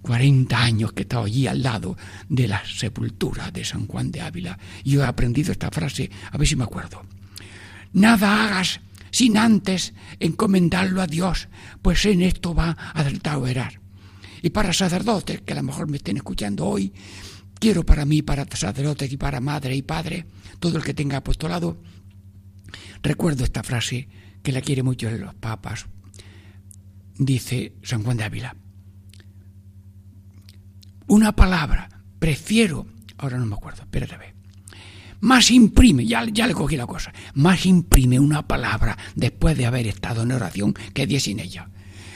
40 0.03 0.63
años 0.63 0.93
que 0.93 1.01
he 1.01 1.05
estado 1.05 1.25
allí 1.25 1.47
al 1.47 1.63
lado 1.63 1.97
de 2.29 2.47
la 2.47 2.63
sepultura 2.67 3.51
de 3.51 3.65
San 3.65 3.87
Juan 3.87 4.11
de 4.11 4.21
Ávila. 4.21 4.59
Y 4.85 4.93
yo 4.93 5.03
he 5.03 5.07
aprendido 5.07 5.51
esta 5.51 5.71
frase, 5.71 6.11
a 6.31 6.37
ver 6.37 6.47
si 6.47 6.57
me 6.57 6.65
acuerdo. 6.65 7.03
Nada 7.95 8.45
hagas 8.45 8.81
sin 9.11 9.39
antes 9.39 9.95
encomendarlo 10.21 11.01
a 11.01 11.07
Dios, 11.07 11.49
pues 11.81 12.05
en 12.05 12.21
esto 12.21 12.55
va 12.55 12.77
a 12.93 13.39
orar. 13.39 13.81
Y 14.43 14.51
para 14.51 14.73
sacerdotes 14.73 15.41
que 15.41 15.53
a 15.53 15.57
lo 15.57 15.63
mejor 15.63 15.89
me 15.89 15.97
estén 15.97 16.17
escuchando 16.17 16.67
hoy, 16.67 16.93
quiero 17.59 17.87
para 17.87 18.05
mí, 18.05 18.21
para 18.23 18.45
sacerdotes 18.45 19.11
y 19.11 19.17
para 19.17 19.41
madre 19.41 19.75
y 19.75 19.83
padre, 19.83 20.27
todo 20.59 20.77
el 20.77 20.85
que 20.85 20.93
tenga 20.93 21.19
apostolado, 21.19 21.79
Recuerdo 23.05 23.45
esta 23.45 23.63
frase 23.63 24.09
que 24.43 24.51
la 24.51 24.63
quiere 24.63 24.83
mucho 24.83 25.11
de 25.11 25.19
los 25.19 25.35
papas. 25.35 25.87
Dice 27.19 27.75
San 27.83 28.03
Juan 28.03 28.17
de 28.17 28.25
Ávila. 28.25 28.57
Una 31.07 31.37
palabra, 31.37 31.91
prefiero, 32.19 32.87
ahora 33.19 33.37
no 33.37 33.45
me 33.45 33.57
acuerdo, 33.57 33.83
espérate 33.83 34.15
a 34.15 34.19
ver. 34.19 34.35
Más 35.21 35.51
imprime, 35.51 36.07
ya, 36.07 36.25
ya 36.25 36.47
le 36.47 36.55
cogí 36.55 36.79
la 36.79 36.87
cosa, 36.87 37.13
más 37.35 37.67
imprime 37.67 38.19
una 38.19 38.49
palabra 38.49 38.97
después 39.15 39.57
de 39.59 39.67
haber 39.67 39.87
estado 39.87 40.23
en 40.23 40.33
oración 40.33 40.73
que 40.95 41.07
diez 41.07 41.25
sin 41.25 41.41
ella. 41.41 41.69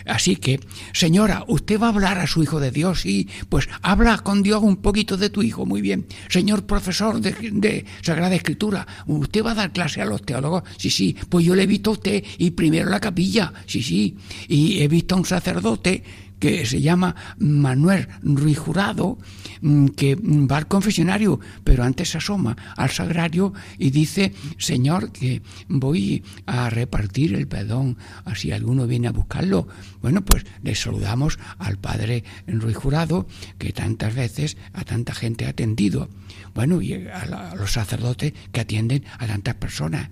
Así 0.09 0.37
que, 0.37 0.59
señora, 0.93 1.45
usted 1.47 1.79
va 1.79 1.87
a 1.87 1.91
hablar 1.91 2.19
a 2.19 2.27
su 2.27 2.43
hijo 2.43 2.61
de 2.61 2.71
Dios 2.71 3.05
y 3.07 3.29
pues 3.49 3.69
habla 3.83 4.19
con 4.19 4.43
Dios 4.43 4.62
un 4.62 4.77
poquito 4.77 5.17
de 5.17 5.31
tu 5.31 5.43
hijo, 5.43 5.67
muy 5.67 5.83
bien. 5.83 6.07
Señor 6.29 6.67
profesor 6.67 7.21
de, 7.21 7.85
Sagrada 8.03 8.35
Escritura, 8.35 8.87
¿usted 9.07 9.45
va 9.45 9.53
a 9.53 9.57
dar 9.57 9.73
clase 9.73 10.00
a 10.00 10.07
los 10.07 10.23
teólogos? 10.23 10.62
Sí, 10.79 10.91
sí, 10.91 11.17
pues 11.29 11.45
yo 11.45 11.55
le 11.55 11.65
he 11.65 11.67
visto 11.67 11.91
a 11.91 11.93
usted 11.93 12.25
y 12.38 12.50
primero 12.53 12.88
la 12.88 13.00
capilla, 13.00 13.53
sí, 13.67 13.83
sí, 13.83 14.17
y 14.49 14.81
he 14.81 14.88
visto 14.88 15.15
a 15.15 15.19
un 15.19 15.27
sacerdote 15.27 16.03
que 16.38 16.66
se 16.66 16.80
llama 16.80 17.14
Manuel 17.38 18.09
Ruiz 18.23 18.59
Jurado, 18.59 19.18
mm, 19.61 19.88
que 19.88 20.14
va 20.16 20.59
al 20.59 20.68
confesionario, 20.68 21.40
pero 21.64 21.85
antes 21.85 22.11
se 22.11 22.18
asoma 22.18 22.57
al 22.76 22.90
sagrario 22.90 23.52
y 23.78 23.90
dice, 23.90 24.33
Señor, 24.59 25.12
que 25.12 25.42
voy 25.68 26.23
a 26.47 26.71
repartir 26.71 27.35
el 27.35 27.49
perdón, 27.49 27.99
así 28.25 28.52
alguno 28.52 28.87
viene 28.87 29.09
a 29.09 29.12
buscarlo. 29.12 29.68
Bueno, 30.00 30.25
pues 30.25 30.45
le 30.62 30.75
saludamos 30.75 31.38
al 31.59 31.78
Padre 31.78 32.25
Ruiz 32.47 32.76
Jurado, 32.76 33.26
que 33.59 33.73
tantas 33.73 34.14
veces 34.14 34.57
a 34.73 34.85
tanta 34.85 35.14
gente 35.14 35.47
ha 35.47 35.50
atendido. 35.50 36.09
Bueno, 36.54 36.80
y 36.80 36.95
a 36.95 37.54
los 37.57 37.73
sacerdotes 37.73 38.33
que 38.52 38.61
atienden 38.61 39.04
a 39.18 39.26
tantas 39.26 39.54
personas. 39.54 40.09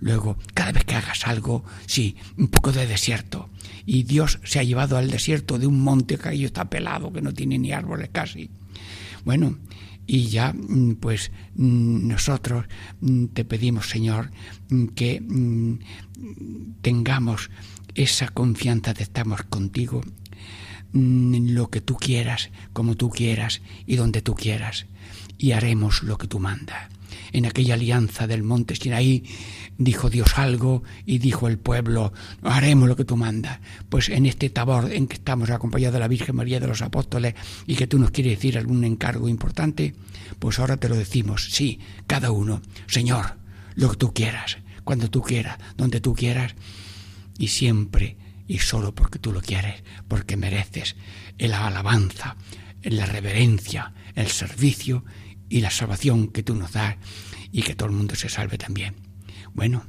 Luego, 0.00 0.36
cada 0.54 0.72
vez 0.72 0.84
que 0.84 0.94
hagas 0.94 1.26
algo, 1.26 1.64
sí, 1.86 2.16
un 2.36 2.48
poco 2.48 2.72
de 2.72 2.86
desierto. 2.86 3.48
Y 3.84 4.02
Dios 4.02 4.40
se 4.44 4.58
ha 4.58 4.62
llevado 4.62 4.96
al 4.96 5.10
desierto 5.10 5.58
de 5.58 5.66
un 5.66 5.80
monte 5.80 6.18
que 6.18 6.28
ahí 6.28 6.44
está 6.44 6.68
pelado, 6.68 7.12
que 7.12 7.22
no 7.22 7.32
tiene 7.32 7.58
ni 7.58 7.72
árboles 7.72 8.10
casi. 8.12 8.50
Bueno, 9.24 9.58
y 10.06 10.26
ya 10.28 10.52
mm, 10.52 10.96
pues 10.96 11.32
mm, 11.54 12.08
nosotros 12.08 12.66
mm, 13.00 13.26
te 13.26 13.44
pedimos, 13.44 13.88
Señor, 13.88 14.30
que 14.94 15.22
tengamos 16.82 17.50
esa 17.94 18.28
confianza 18.28 18.92
de 18.94 19.02
estamos 19.02 19.42
contigo 19.42 20.02
lo 20.92 21.68
que 21.68 21.80
tú 21.80 21.96
quieras, 21.96 22.50
como 22.72 22.94
tú 22.94 23.10
quieras 23.10 23.60
y 23.86 23.96
donde 23.96 24.22
tú 24.22 24.34
quieras, 24.34 24.86
y 25.36 25.52
haremos 25.52 26.02
lo 26.02 26.16
que 26.16 26.26
tú 26.26 26.38
mandas. 26.38 26.88
En 27.32 27.46
aquella 27.46 27.74
alianza 27.74 28.26
del 28.26 28.42
monte 28.42 28.76
Sinaí 28.76 29.24
dijo 29.78 30.10
Dios 30.10 30.38
algo 30.38 30.82
y 31.04 31.18
dijo 31.18 31.48
el 31.48 31.58
pueblo, 31.58 32.12
haremos 32.42 32.88
lo 32.88 32.96
que 32.96 33.04
tú 33.04 33.16
mandas. 33.16 33.60
Pues 33.88 34.08
en 34.08 34.26
este 34.26 34.50
tabor 34.50 34.92
en 34.92 35.06
que 35.06 35.14
estamos 35.14 35.50
acompañados 35.50 35.94
de 35.94 36.00
la 36.00 36.08
Virgen 36.08 36.36
María 36.36 36.60
de 36.60 36.66
los 36.66 36.82
Apóstoles 36.82 37.34
y 37.66 37.76
que 37.76 37.86
tú 37.86 37.98
nos 37.98 38.10
quieres 38.10 38.36
decir 38.36 38.58
algún 38.58 38.84
encargo 38.84 39.28
importante, 39.28 39.94
pues 40.38 40.58
ahora 40.58 40.76
te 40.76 40.88
lo 40.88 40.96
decimos, 40.96 41.48
sí, 41.50 41.80
cada 42.06 42.30
uno, 42.30 42.62
Señor, 42.86 43.36
lo 43.74 43.90
que 43.90 43.96
tú 43.96 44.12
quieras, 44.12 44.58
cuando 44.84 45.10
tú 45.10 45.22
quieras, 45.22 45.58
donde 45.76 46.00
tú 46.00 46.14
quieras, 46.14 46.54
y 47.38 47.48
siempre 47.48 48.16
y 48.48 48.58
solo 48.58 48.94
porque 48.94 49.18
tú 49.18 49.32
lo 49.32 49.40
quieres, 49.40 49.82
porque 50.08 50.36
mereces 50.36 50.96
la 51.38 51.66
alabanza, 51.66 52.36
la 52.82 53.06
reverencia, 53.06 53.92
el 54.14 54.28
servicio 54.28 55.04
y 55.48 55.60
la 55.60 55.70
salvación 55.70 56.28
que 56.28 56.42
tú 56.42 56.54
nos 56.54 56.72
das 56.72 56.96
y 57.52 57.62
que 57.62 57.74
todo 57.74 57.88
el 57.88 57.94
mundo 57.94 58.14
se 58.14 58.28
salve 58.28 58.58
también. 58.58 58.94
Bueno, 59.54 59.84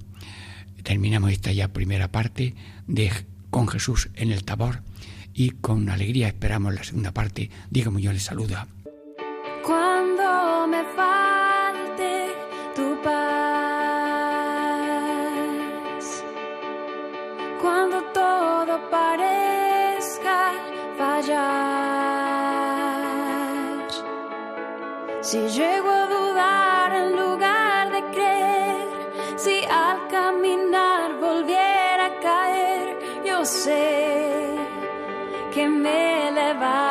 terminamos 0.83 1.31
esta 1.31 1.51
ya 1.51 1.67
primera 1.67 2.11
parte 2.11 2.55
de 2.87 3.11
con 3.49 3.67
Jesús 3.67 4.09
en 4.15 4.31
el 4.31 4.43
Tabor 4.43 4.81
y 5.33 5.51
con 5.51 5.89
alegría 5.89 6.27
esperamos 6.27 6.73
la 6.73 6.83
segunda 6.83 7.11
parte. 7.11 7.49
Dígame 7.69 8.01
yo 8.01 8.11
le 8.13 8.19
saluda. 8.19 8.67
Cuando 9.65 10.67
me 10.67 10.83
falte 10.95 12.33
tu 12.75 13.01
paz, 13.03 13.13
cuando 17.61 18.01
todo 18.13 18.89
parezca 18.89 19.46
si 25.29 25.39
llego 25.49 25.89
a 25.91 26.05
dudar 26.05 26.93
en 26.95 27.17
lugar 27.17 27.91
de 27.91 28.01
creer, 28.15 28.87
si 29.35 29.61
al 29.69 30.07
caminar 30.07 31.19
volviera 31.19 32.05
a 32.05 32.19
caer, 32.21 32.97
yo 33.25 33.43
sé 33.43 34.55
que 35.53 35.67
me 35.67 36.31
levantaré. 36.31 36.86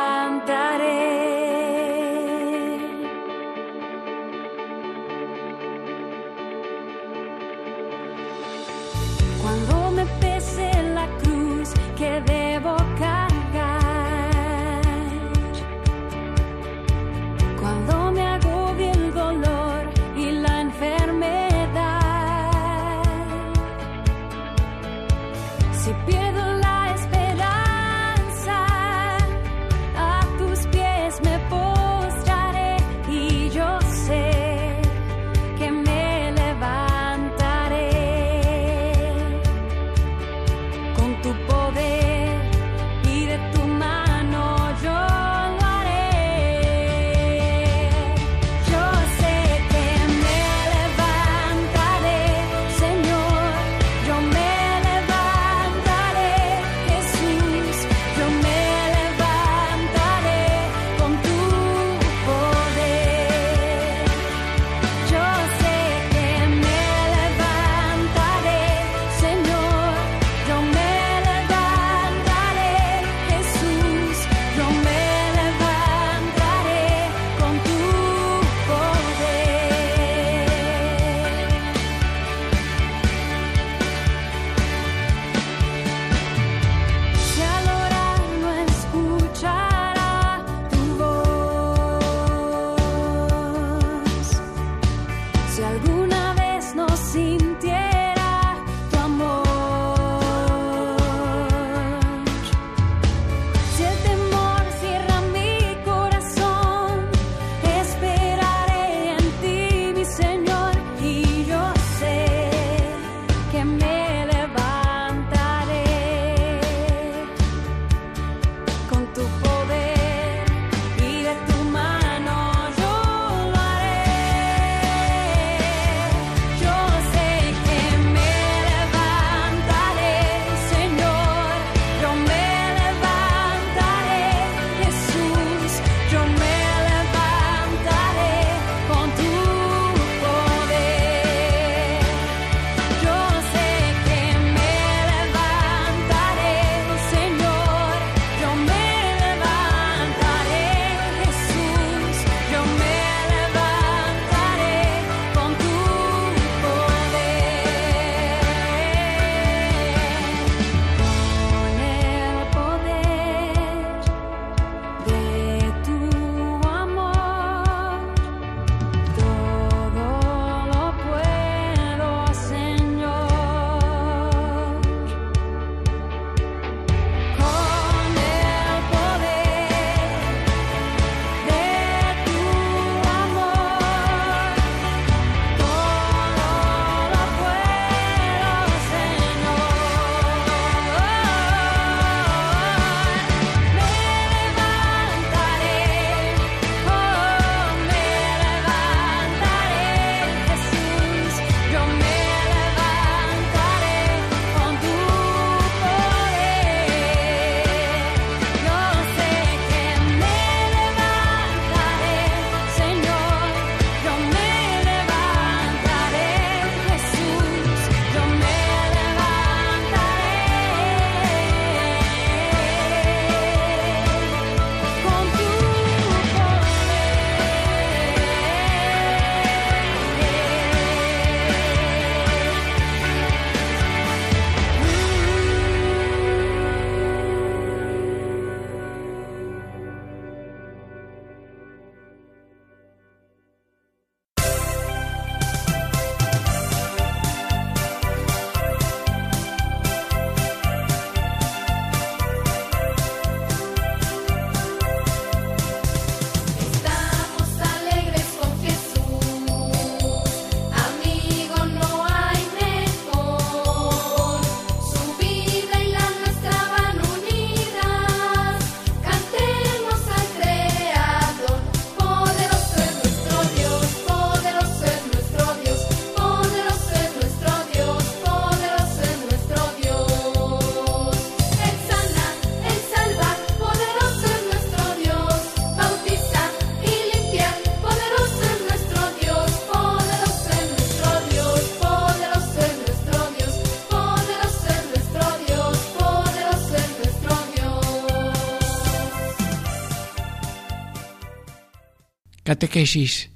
Catequesis 302.76 303.30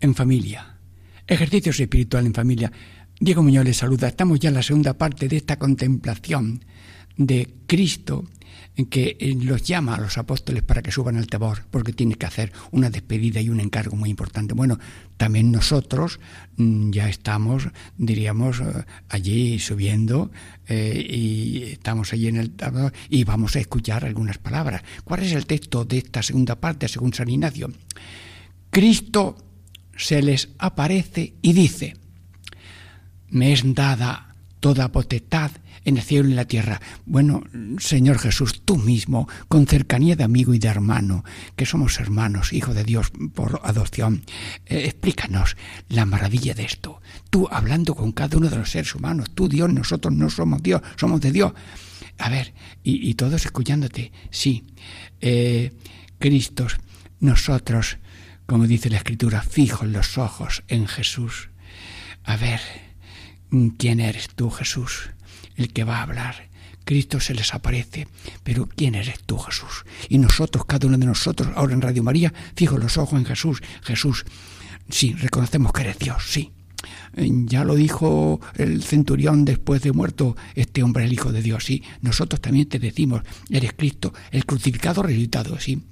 en 0.00 0.16
familia. 0.16 0.78
Ejercicios 1.28 1.78
espiritual 1.78 2.26
en 2.26 2.34
familia. 2.34 2.72
Diego 3.20 3.40
Muñoz 3.40 3.64
les 3.64 3.76
saluda. 3.76 4.08
Estamos 4.08 4.40
ya 4.40 4.48
en 4.48 4.56
la 4.56 4.64
segunda 4.64 4.94
parte 4.94 5.28
de 5.28 5.36
esta 5.36 5.60
contemplación 5.60 6.64
de 7.16 7.54
Cristo 7.68 8.24
que 8.90 9.16
eh, 9.20 9.36
los 9.40 9.62
llama 9.62 9.94
a 9.94 10.00
los 10.00 10.18
apóstoles 10.18 10.64
para 10.64 10.82
que 10.82 10.90
suban 10.90 11.16
al 11.16 11.28
Tabor, 11.28 11.66
porque 11.70 11.92
tiene 11.92 12.16
que 12.16 12.26
hacer 12.26 12.52
una 12.72 12.90
despedida 12.90 13.40
y 13.40 13.48
un 13.48 13.60
encargo 13.60 13.94
muy 13.94 14.10
importante. 14.10 14.54
Bueno, 14.54 14.80
también 15.16 15.52
nosotros 15.52 16.18
mm, 16.56 16.90
ya 16.90 17.08
estamos, 17.08 17.68
diríamos, 17.96 18.58
eh, 18.58 18.64
allí 19.08 19.60
subiendo 19.60 20.32
eh, 20.66 21.06
y 21.08 21.62
estamos 21.74 22.12
allí 22.12 22.26
en 22.26 22.38
el 22.38 22.50
Tabor 22.50 22.92
y 23.08 23.22
vamos 23.22 23.54
a 23.54 23.60
escuchar 23.60 24.04
algunas 24.04 24.38
palabras. 24.38 24.82
¿Cuál 25.04 25.22
es 25.22 25.30
el 25.30 25.46
texto 25.46 25.84
de 25.84 25.98
esta 25.98 26.24
segunda 26.24 26.56
parte, 26.56 26.88
según 26.88 27.14
San 27.14 27.28
Ignacio? 27.28 27.70
Cristo 28.74 29.36
se 29.96 30.20
les 30.20 30.48
aparece 30.58 31.34
y 31.42 31.52
dice, 31.52 31.96
me 33.28 33.52
es 33.52 33.62
dada 33.72 34.34
toda 34.58 34.90
potestad 34.90 35.52
en 35.84 35.96
el 35.96 36.02
cielo 36.02 36.26
y 36.26 36.32
en 36.32 36.36
la 36.36 36.46
tierra. 36.46 36.80
Bueno, 37.06 37.44
Señor 37.78 38.18
Jesús, 38.18 38.62
tú 38.64 38.76
mismo, 38.76 39.28
con 39.46 39.68
cercanía 39.68 40.16
de 40.16 40.24
amigo 40.24 40.54
y 40.54 40.58
de 40.58 40.66
hermano, 40.66 41.24
que 41.54 41.66
somos 41.66 42.00
hermanos, 42.00 42.52
hijo 42.52 42.74
de 42.74 42.82
Dios 42.82 43.12
por 43.32 43.60
adopción, 43.62 44.24
eh, 44.66 44.86
explícanos 44.86 45.56
la 45.88 46.04
maravilla 46.04 46.54
de 46.54 46.64
esto. 46.64 47.00
Tú 47.30 47.46
hablando 47.52 47.94
con 47.94 48.10
cada 48.10 48.36
uno 48.38 48.50
de 48.50 48.56
los 48.56 48.72
seres 48.72 48.92
humanos, 48.96 49.30
tú 49.36 49.48
Dios, 49.48 49.72
nosotros 49.72 50.12
no 50.12 50.28
somos 50.30 50.60
Dios, 50.64 50.82
somos 50.96 51.20
de 51.20 51.30
Dios. 51.30 51.52
A 52.18 52.28
ver, 52.28 52.54
y, 52.82 53.14
todos 53.14 53.44
escuchándote, 53.44 54.10
sí, 54.30 54.64
eh, 55.20 55.72
Cristo, 56.18 56.66
nosotros, 57.20 57.98
como 58.46 58.66
dice 58.66 58.90
la 58.90 58.98
Escritura, 58.98 59.42
fijos 59.42 59.88
los 59.88 60.18
ojos 60.18 60.62
en 60.68 60.86
Jesús. 60.86 61.50
A 62.24 62.36
ver, 62.36 62.60
¿quién 63.78 64.00
eres 64.00 64.28
tú, 64.34 64.50
Jesús? 64.50 65.10
el 65.56 65.72
que 65.72 65.84
va 65.84 65.98
a 65.98 66.02
hablar. 66.02 66.48
Cristo 66.84 67.18
se 67.18 67.34
les 67.34 67.54
aparece, 67.54 68.06
pero 68.42 68.68
¿quién 68.68 68.94
eres 68.94 69.22
tú, 69.24 69.38
Jesús? 69.38 69.84
Y 70.08 70.18
nosotros, 70.18 70.66
cada 70.66 70.86
uno 70.86 70.98
de 70.98 71.06
nosotros, 71.06 71.50
ahora 71.54 71.72
en 71.72 71.80
Radio 71.80 72.02
María, 72.02 72.32
fijo 72.56 72.76
los 72.76 72.98
ojos 72.98 73.18
en 73.18 73.24
Jesús. 73.24 73.62
Jesús, 73.82 74.26
sí, 74.90 75.14
reconocemos 75.14 75.72
que 75.72 75.82
eres 75.82 75.98
Dios, 75.98 76.24
sí. 76.26 76.52
Ya 77.16 77.64
lo 77.64 77.74
dijo 77.74 78.40
el 78.56 78.82
centurión 78.82 79.46
después 79.46 79.80
de 79.80 79.92
muerto, 79.92 80.36
este 80.54 80.82
hombre, 80.82 81.04
el 81.04 81.12
Hijo 81.12 81.32
de 81.32 81.40
Dios, 81.40 81.64
sí. 81.64 81.82
Nosotros 82.02 82.42
también 82.42 82.68
te 82.68 82.78
decimos, 82.78 83.22
eres 83.48 83.72
Cristo, 83.72 84.12
el 84.30 84.44
crucificado 84.44 85.02
resucitado, 85.02 85.58
sí. 85.58 85.82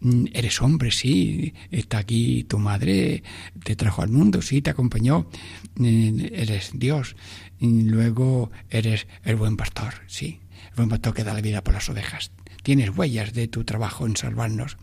Mm, 0.00 0.26
eres 0.32 0.62
hombre, 0.62 0.90
sí, 0.90 1.52
está 1.70 1.98
aquí 1.98 2.44
tu 2.44 2.58
madre, 2.58 3.22
te 3.62 3.76
trajo 3.76 4.02
al 4.02 4.08
mundo, 4.08 4.40
sí, 4.40 4.62
te 4.62 4.70
acompañó, 4.70 5.28
mm, 5.76 6.20
eres 6.32 6.70
Dios, 6.74 7.16
luego 7.60 8.50
eres 8.70 9.06
el 9.24 9.36
buen 9.36 9.56
pastor, 9.56 9.94
sí, 10.06 10.40
el 10.70 10.76
buen 10.76 10.88
pastor 10.88 11.14
que 11.14 11.24
da 11.24 11.34
la 11.34 11.42
vida 11.42 11.62
por 11.62 11.74
las 11.74 11.88
ovejas. 11.90 12.32
Tienes 12.62 12.90
huellas 12.96 13.34
de 13.34 13.48
tu 13.48 13.64
trabajo 13.64 14.06
en 14.06 14.16
salvarnos, 14.16 14.78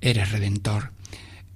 eres 0.00 0.32
redentor 0.32 0.92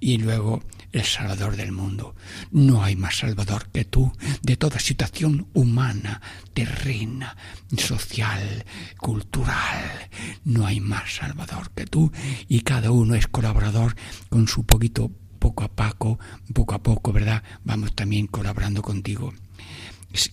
y 0.05 0.19
luego 0.19 0.61
el 0.91 1.03
Salvador 1.03 1.55
del 1.55 1.71
mundo. 1.71 2.15
No 2.51 2.83
hay 2.83 2.95
más 2.95 3.17
Salvador 3.17 3.69
que 3.73 3.85
tú 3.85 4.11
de 4.43 4.55
toda 4.55 4.79
situación 4.79 5.47
humana, 5.55 6.21
terrena, 6.53 7.35
social, 7.75 8.63
cultural. 8.97 10.07
No 10.43 10.67
hay 10.67 10.79
más 10.79 11.15
Salvador 11.15 11.71
que 11.71 11.87
tú 11.87 12.11
y 12.47 12.61
cada 12.61 12.91
uno 12.91 13.15
es 13.15 13.25
colaborador 13.27 13.95
con 14.29 14.47
su 14.47 14.63
poquito, 14.63 15.09
poco 15.39 15.63
a 15.63 15.69
poco, 15.69 16.19
poco 16.53 16.75
a 16.75 16.83
poco, 16.83 17.11
¿verdad? 17.11 17.41
Vamos 17.63 17.95
también 17.95 18.27
colaborando 18.27 18.83
contigo. 18.83 19.33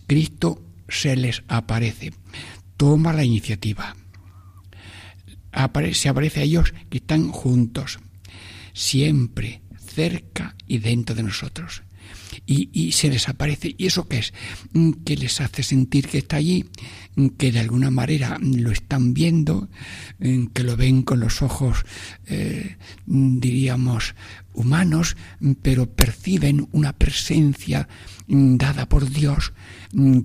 Cristo 0.06 0.62
se 0.87 1.16
les 1.16 1.44
aparece, 1.48 2.12
toma 2.76 3.14
la 3.14 3.24
iniciativa. 3.24 3.96
se 5.94 6.08
aparece 6.11 6.40
a 6.40 6.42
ellos 6.42 6.74
que 6.90 6.98
están 6.98 7.30
juntos, 7.30 7.98
siempre 8.74 9.62
cerca 9.94 10.57
y 10.66 10.78
dentro 10.78 11.14
de 11.14 11.22
nosotros. 11.22 11.83
Y, 12.46 12.92
se 12.92 13.09
les 13.09 13.28
aparece. 13.28 13.74
¿Y 13.78 13.87
eso 13.87 14.09
qué 14.09 14.18
es? 14.18 14.33
Mm, 14.72 14.92
que 15.05 15.16
les 15.16 15.40
hace 15.40 15.62
sentir 15.62 16.09
que 16.09 16.18
está 16.18 16.37
allí, 16.37 16.66
mm, 17.14 17.28
que 17.38 17.52
de 17.52 17.61
alguna 17.61 17.90
manera 17.90 18.38
lo 18.40 18.70
están 18.70 19.14
viendo, 19.14 19.68
mm, 20.18 20.46
que 20.46 20.64
lo 20.64 20.76
ven 20.76 21.02
con 21.02 21.20
los 21.20 21.42
ojos, 21.42 21.85
eh, 22.26 22.76
diríamos, 23.07 24.14
humanos, 24.55 25.16
pero 25.62 25.90
perciben 25.90 26.68
una 26.72 26.92
presencia 26.92 27.88
dada 28.26 28.88
por 28.88 29.09
Dios 29.09 29.52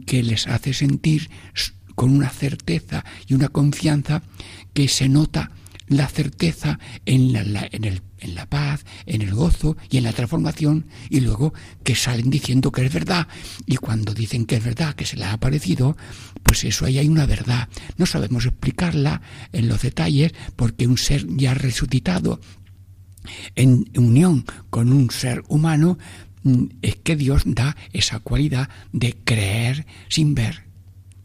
que 0.06 0.23
les 0.23 0.47
hace 0.47 0.73
sentir 0.73 1.30
con 1.95 2.12
una 2.12 2.30
certeza 2.30 3.03
y 3.27 3.34
una 3.34 3.49
confianza 3.49 4.23
que 4.73 4.88
se 4.88 5.10
nota 5.10 5.51
la 5.88 6.08
certeza 6.08 6.80
en 7.06 7.34
la, 7.34 7.67
en, 7.71 7.86
el, 7.86 8.02
en 8.19 8.36
la 8.36 8.45
paz, 8.47 8.86
en 9.06 9.21
el 9.21 9.34
gozo 9.34 9.78
y 9.89 9.97
en 9.97 10.04
la 10.04 10.13
transformación, 10.13 10.88
y 11.10 11.21
luego 11.21 11.54
que 11.84 11.95
salen 11.95 12.30
diciendo 12.30 12.71
que 12.71 12.86
es 12.86 12.93
verdad, 12.93 13.28
y 13.65 13.78
cuando 13.78 14.13
dicen 14.13 14.45
que 14.45 14.58
es 14.58 14.63
verdad, 14.63 14.95
que 14.95 15.06
se 15.06 15.15
les 15.15 15.28
ha 15.28 15.34
aparecido, 15.34 15.97
pues 16.43 16.63
eso 16.63 16.86
ahí 16.86 16.97
hay 16.97 17.08
una 17.08 17.26
verdad. 17.26 17.69
No 17.97 18.06
sabemos 18.06 18.45
explicarla 18.45 19.21
en 19.54 19.67
los 19.67 19.82
detalles, 19.82 20.34
porque 20.56 20.88
un 20.88 20.97
ser 20.97 21.26
ya 21.28 21.54
resucitado 21.54 22.39
en 23.56 23.89
unión 23.95 24.45
con 24.69 24.91
un 24.93 25.12
ser 25.12 25.43
humano, 25.47 25.97
mm, 26.43 26.65
es 26.82 26.95
que 26.97 27.15
Dios 27.15 27.43
da 27.45 27.76
esa 27.93 28.19
cualidad 28.19 28.69
de 28.91 29.17
creer 29.23 29.86
sin 30.10 30.34
ver 30.36 30.66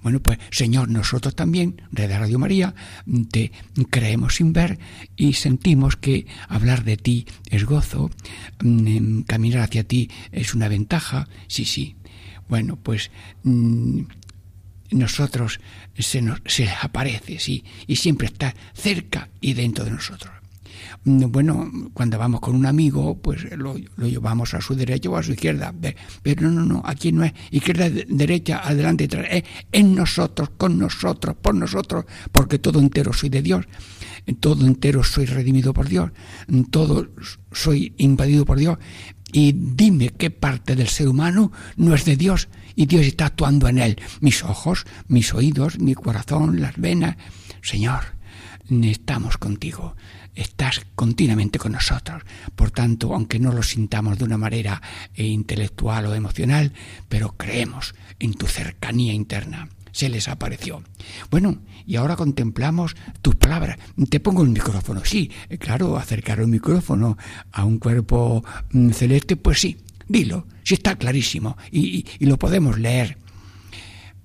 bueno, 0.03 0.21
pues 0.21 0.39
Señor, 0.51 0.89
nosotros 0.89 1.35
también, 1.37 1.83
de 1.91 2.07
Radio 2.07 2.39
María, 2.39 2.75
te 3.31 3.53
creemos 3.91 4.37
sin 4.37 4.53
ver 4.53 4.79
y 5.17 5.35
sentimos 5.35 5.97
que 5.97 6.27
hablar 6.49 6.85
de 6.85 6.97
ti 6.97 7.27
es 7.51 7.65
gozo, 7.65 8.11
mm, 8.63 9.21
caminar 9.23 9.63
hacia 9.63 9.85
ti 9.85 10.11
es 10.33 10.55
una 10.55 10.69
ventaja, 10.69 11.29
sí, 11.47 11.65
sí. 11.65 11.97
Bueno, 12.49 12.77
pues 12.77 13.11
mm, 13.45 14.03
nosotros 14.91 15.61
se 15.99 16.21
nos 16.21 16.41
se 16.47 16.69
aparece, 16.69 17.39
sí, 17.39 17.65
y 17.87 17.97
siempre 17.97 18.27
está 18.27 18.55
cerca 18.75 19.29
y 19.41 19.55
dentro 19.55 19.85
de 19.85 19.93
nosotros. 19.93 20.42
Mm, 21.05 21.31
bueno, 21.31 21.71
cuando 21.93 22.19
vamos 22.19 22.41
con 22.41 22.55
un 22.55 22.67
amigo, 22.67 23.19
pues 23.21 23.45
lo, 23.57 23.77
llevamos 23.77 24.55
a 24.55 24.61
su 24.61 24.75
derecha 24.75 25.11
o 25.11 25.17
a 25.17 25.23
su 25.23 25.33
izquierda. 25.33 25.75
Pero 26.23 26.43
no, 26.43 26.51
no, 26.51 26.65
no, 26.65 26.83
aquí 26.85 27.13
no 27.13 27.25
es 27.25 27.33
izquierda, 27.51 27.89
derecha, 27.91 28.61
adelante, 28.63 29.05
atrás. 29.05 29.27
Es 29.31 29.45
en 29.73 29.95
nosotros, 29.95 30.51
con 30.57 30.79
nosotros, 30.79 31.37
por 31.41 31.55
nosotros, 31.55 32.05
porque 32.31 32.59
todo 32.59 32.81
entero 32.81 33.13
soy 33.13 33.29
de 33.29 33.43
Dios. 33.43 33.67
Todo 34.39 34.67
entero 34.67 35.03
soy 35.03 35.27
redimido 35.27 35.73
por 35.73 35.89
Dios. 35.89 36.11
Todo 36.71 37.09
soy 37.51 37.95
invadido 37.99 38.45
por 38.45 38.59
Dios. 38.59 38.79
Y 39.33 39.53
dime 39.53 40.11
qué 40.11 40.31
parte 40.31 40.77
del 40.77 40.89
ser 40.89 41.09
humano 41.09 41.53
no 41.77 41.95
es 41.95 42.05
de 42.05 42.17
Dios 42.17 42.49
y 42.77 42.87
Dios 42.87 43.07
está 43.07 43.27
actuando 43.27 43.67
en 43.67 43.79
él. 43.79 44.01
Mis 44.21 44.45
ojos, 44.45 44.85
mis 45.09 45.33
oídos, 45.33 45.79
mi 45.79 45.95
corazón, 45.95 46.61
las 46.61 46.77
venas. 46.77 47.17
Señor, 47.63 48.03
estamos 48.69 49.39
contigo 49.39 49.95
estás 50.35 50.83
continuamente 50.95 51.59
con 51.59 51.73
nosotros. 51.73 52.23
Por 52.55 52.71
tanto, 52.71 53.15
aunque 53.15 53.39
no 53.39 53.53
lo 53.53 53.63
sintamos 53.63 54.19
de 54.19 54.25
una 54.25 54.39
manera 54.39 54.81
eh, 55.15 55.25
intelectual 55.25 56.07
o 56.07 56.15
emocional, 56.15 56.73
pero 57.09 57.37
creemos 57.37 57.95
en 58.19 58.35
tu 58.35 58.47
cercanía 58.47 59.13
interna. 59.13 59.69
Se 59.93 60.09
les 60.09 60.29
apareció. 60.29 60.83
Bueno, 61.31 61.59
y 61.87 61.97
ahora 61.97 62.17
contemplamos 62.17 62.97
tus 63.21 63.35
palabras. 63.35 63.79
Te 64.09 64.21
pongo 64.21 64.43
el 64.43 64.49
micrófono. 64.49 65.05
Sí, 65.05 65.31
eh, 65.51 65.59
claro, 65.59 65.99
acercar 65.99 66.41
el 66.41 66.49
micrófono 66.49 67.19
a 67.53 67.65
un 67.65 67.79
cuerpo 67.79 68.43
mm, 68.71 68.91
celeste, 68.91 69.37
pues 69.37 69.61
sí, 69.61 69.77
dilo, 70.09 70.47
sí 70.63 70.75
está 70.75 70.97
clarísimo 70.97 71.57
y, 71.71 72.07
lo 72.21 72.39
podemos 72.39 72.79
leer. 72.79 73.19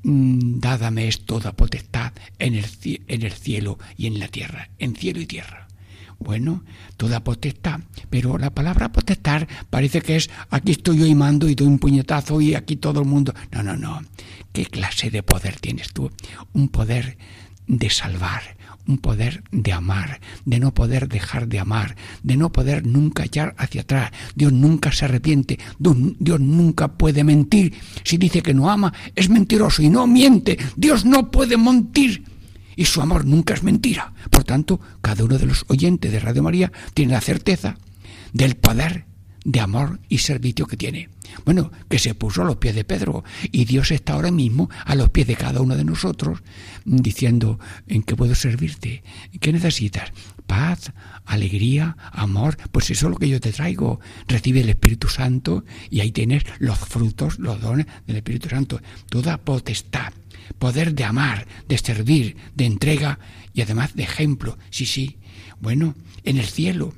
Mm, 0.08 0.62
dádame 0.62 1.10
es 1.10 1.26
toda 1.26 1.52
potestad 1.52 2.14
en 2.40 2.56
el, 2.56 2.66
en 3.10 3.24
el 3.24 3.34
cielo 3.34 3.78
y 3.98 4.08
en 4.08 4.20
la 4.20 4.30
tierra, 4.30 4.70
en 4.80 4.96
cielo 4.96 5.20
y 5.20 5.26
tierra. 5.26 5.68
Bueno, 6.18 6.64
toda 6.96 7.26
potestad, 7.26 7.82
pero 8.10 8.38
la 8.38 8.52
palabra 8.52 8.94
potestad 8.94 9.46
parece 9.70 10.02
que 10.02 10.16
es 10.16 10.30
aquí 10.50 10.72
estoy 10.72 11.00
yo 11.00 11.06
y 11.06 11.14
mando 11.14 11.50
y 11.50 11.56
doy 11.56 11.68
un 11.68 11.78
puñetazo 11.78 12.40
y 12.40 12.56
aquí 12.56 12.78
todo 12.78 13.02
el 13.02 13.06
mundo. 13.06 13.34
No, 13.52 13.64
no, 13.64 13.76
no. 13.76 14.02
¿Qué 14.54 14.66
clase 14.66 15.12
de 15.12 15.24
poder 15.24 15.60
tienes 15.60 15.92
tú? 15.92 16.10
Un 16.54 16.70
poder 16.70 17.18
de 17.68 17.90
salvar, 17.90 18.56
un 18.88 18.98
poder 18.98 19.44
de 19.52 19.74
amar, 19.74 20.20
de 20.46 20.60
no 20.60 20.74
poder 20.74 21.08
dejar 21.08 21.48
de 21.48 21.60
amar, 21.60 21.96
de 22.24 22.38
no 22.38 22.52
poder 22.52 22.86
nunca 22.86 23.24
echar 23.24 23.54
hacia 23.58 23.82
atrás. 23.82 24.12
Dios 24.36 24.54
nunca 24.54 24.92
se 24.92 25.06
arrepiente, 25.06 25.60
Dios 25.80 26.40
nunca 26.40 26.90
puede 26.94 27.24
mentir. 27.24 27.74
Si 28.04 28.18
dice 28.18 28.42
que 28.42 28.54
no 28.54 28.70
ama, 28.70 28.94
es 29.16 29.30
mentiroso 29.30 29.82
y 29.82 29.90
no 29.90 30.08
miente. 30.08 30.58
Dios 30.76 31.06
no 31.06 31.32
puede 31.32 31.58
mentir 31.58 32.24
y 32.76 32.86
su 32.86 33.02
amor 33.02 33.26
nunca 33.26 33.54
es 33.54 33.64
mentira. 33.64 34.14
Por 34.30 34.44
tanto, 34.44 34.80
cada 35.02 35.24
uno 35.24 35.38
de 35.38 35.48
los 35.48 35.66
oyentes 35.68 36.12
de 36.12 36.20
Radio 36.20 36.44
María 36.44 36.72
tiene 36.94 37.14
la 37.14 37.22
certeza 37.22 37.78
del 38.34 38.56
poder 38.56 39.06
de 39.48 39.62
amor 39.62 40.02
y 40.10 40.18
servicio 40.18 40.68
que 40.68 40.76
tiene. 40.76 41.10
Bueno, 41.46 41.72
que 41.90 42.00
se 42.00 42.14
puso 42.14 42.42
a 42.42 42.46
los 42.46 42.58
pies 42.58 42.76
de 42.76 42.84
Pedro 42.84 43.24
y 43.50 43.64
Dios 43.64 43.92
está 43.92 44.14
ahora 44.14 44.30
mismo 44.30 44.70
a 44.84 44.94
los 44.94 45.10
pies 45.10 45.26
de 45.26 45.38
cada 45.38 45.62
uno 45.62 45.78
de 45.78 45.86
nosotros 45.86 46.44
diciendo 46.84 47.58
en 47.88 48.04
qué 48.04 48.18
puedo 48.18 48.36
servirte, 48.36 49.04
qué 49.40 49.54
necesitas, 49.54 50.12
paz, 50.48 50.92
alegría, 51.26 51.96
amor, 52.12 52.58
pues 52.74 52.90
eso 52.92 53.08
es 53.08 53.12
lo 53.12 53.18
que 53.18 53.30
yo 53.30 53.40
te 53.40 53.54
traigo. 53.54 54.02
Recibe 54.28 54.60
el 54.60 54.70
Espíritu 54.70 55.08
Santo 55.08 55.64
y 55.90 56.02
ahí 56.02 56.12
tienes 56.12 56.44
los 56.60 56.78
frutos, 56.78 57.40
los 57.40 57.62
dones 57.62 57.88
del 58.06 58.18
Espíritu 58.18 58.50
Santo, 58.50 58.82
toda 59.10 59.38
potestad, 59.38 60.12
poder 60.60 60.94
de 60.94 61.06
amar, 61.06 61.48
de 61.70 61.78
servir, 61.78 62.36
de 62.54 62.66
entrega 62.66 63.18
y 63.54 63.62
además 63.62 63.96
de 63.96 64.04
ejemplo. 64.04 64.58
Sí, 64.72 64.86
sí. 64.86 65.20
Bueno, 65.62 65.96
en 66.26 66.38
el 66.38 66.48
cielo 66.48 66.94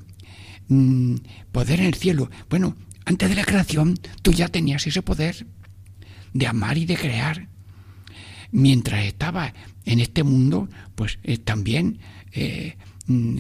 Mm, 0.70 1.16
poder 1.52 1.80
en 1.80 1.88
el 1.88 1.96
cielo. 1.96 2.30
Bueno, 2.48 2.76
antes 3.06 3.28
de 3.28 3.36
la 3.36 3.44
creación 3.44 4.00
tú 4.22 4.32
ya 4.32 4.50
tenías 4.50 4.86
ese 4.86 5.02
poder 5.02 5.48
de 6.34 6.48
amar 6.48 6.78
y 6.78 6.86
de 6.86 6.96
crear. 6.96 7.50
Mientras 8.52 9.06
estaba 9.06 9.54
en 9.86 10.00
este 10.00 10.24
mundo, 10.24 10.70
pues 10.94 11.18
eh, 11.24 11.38
también 11.38 12.00
eh, 12.32 12.78
mm, 13.08 13.40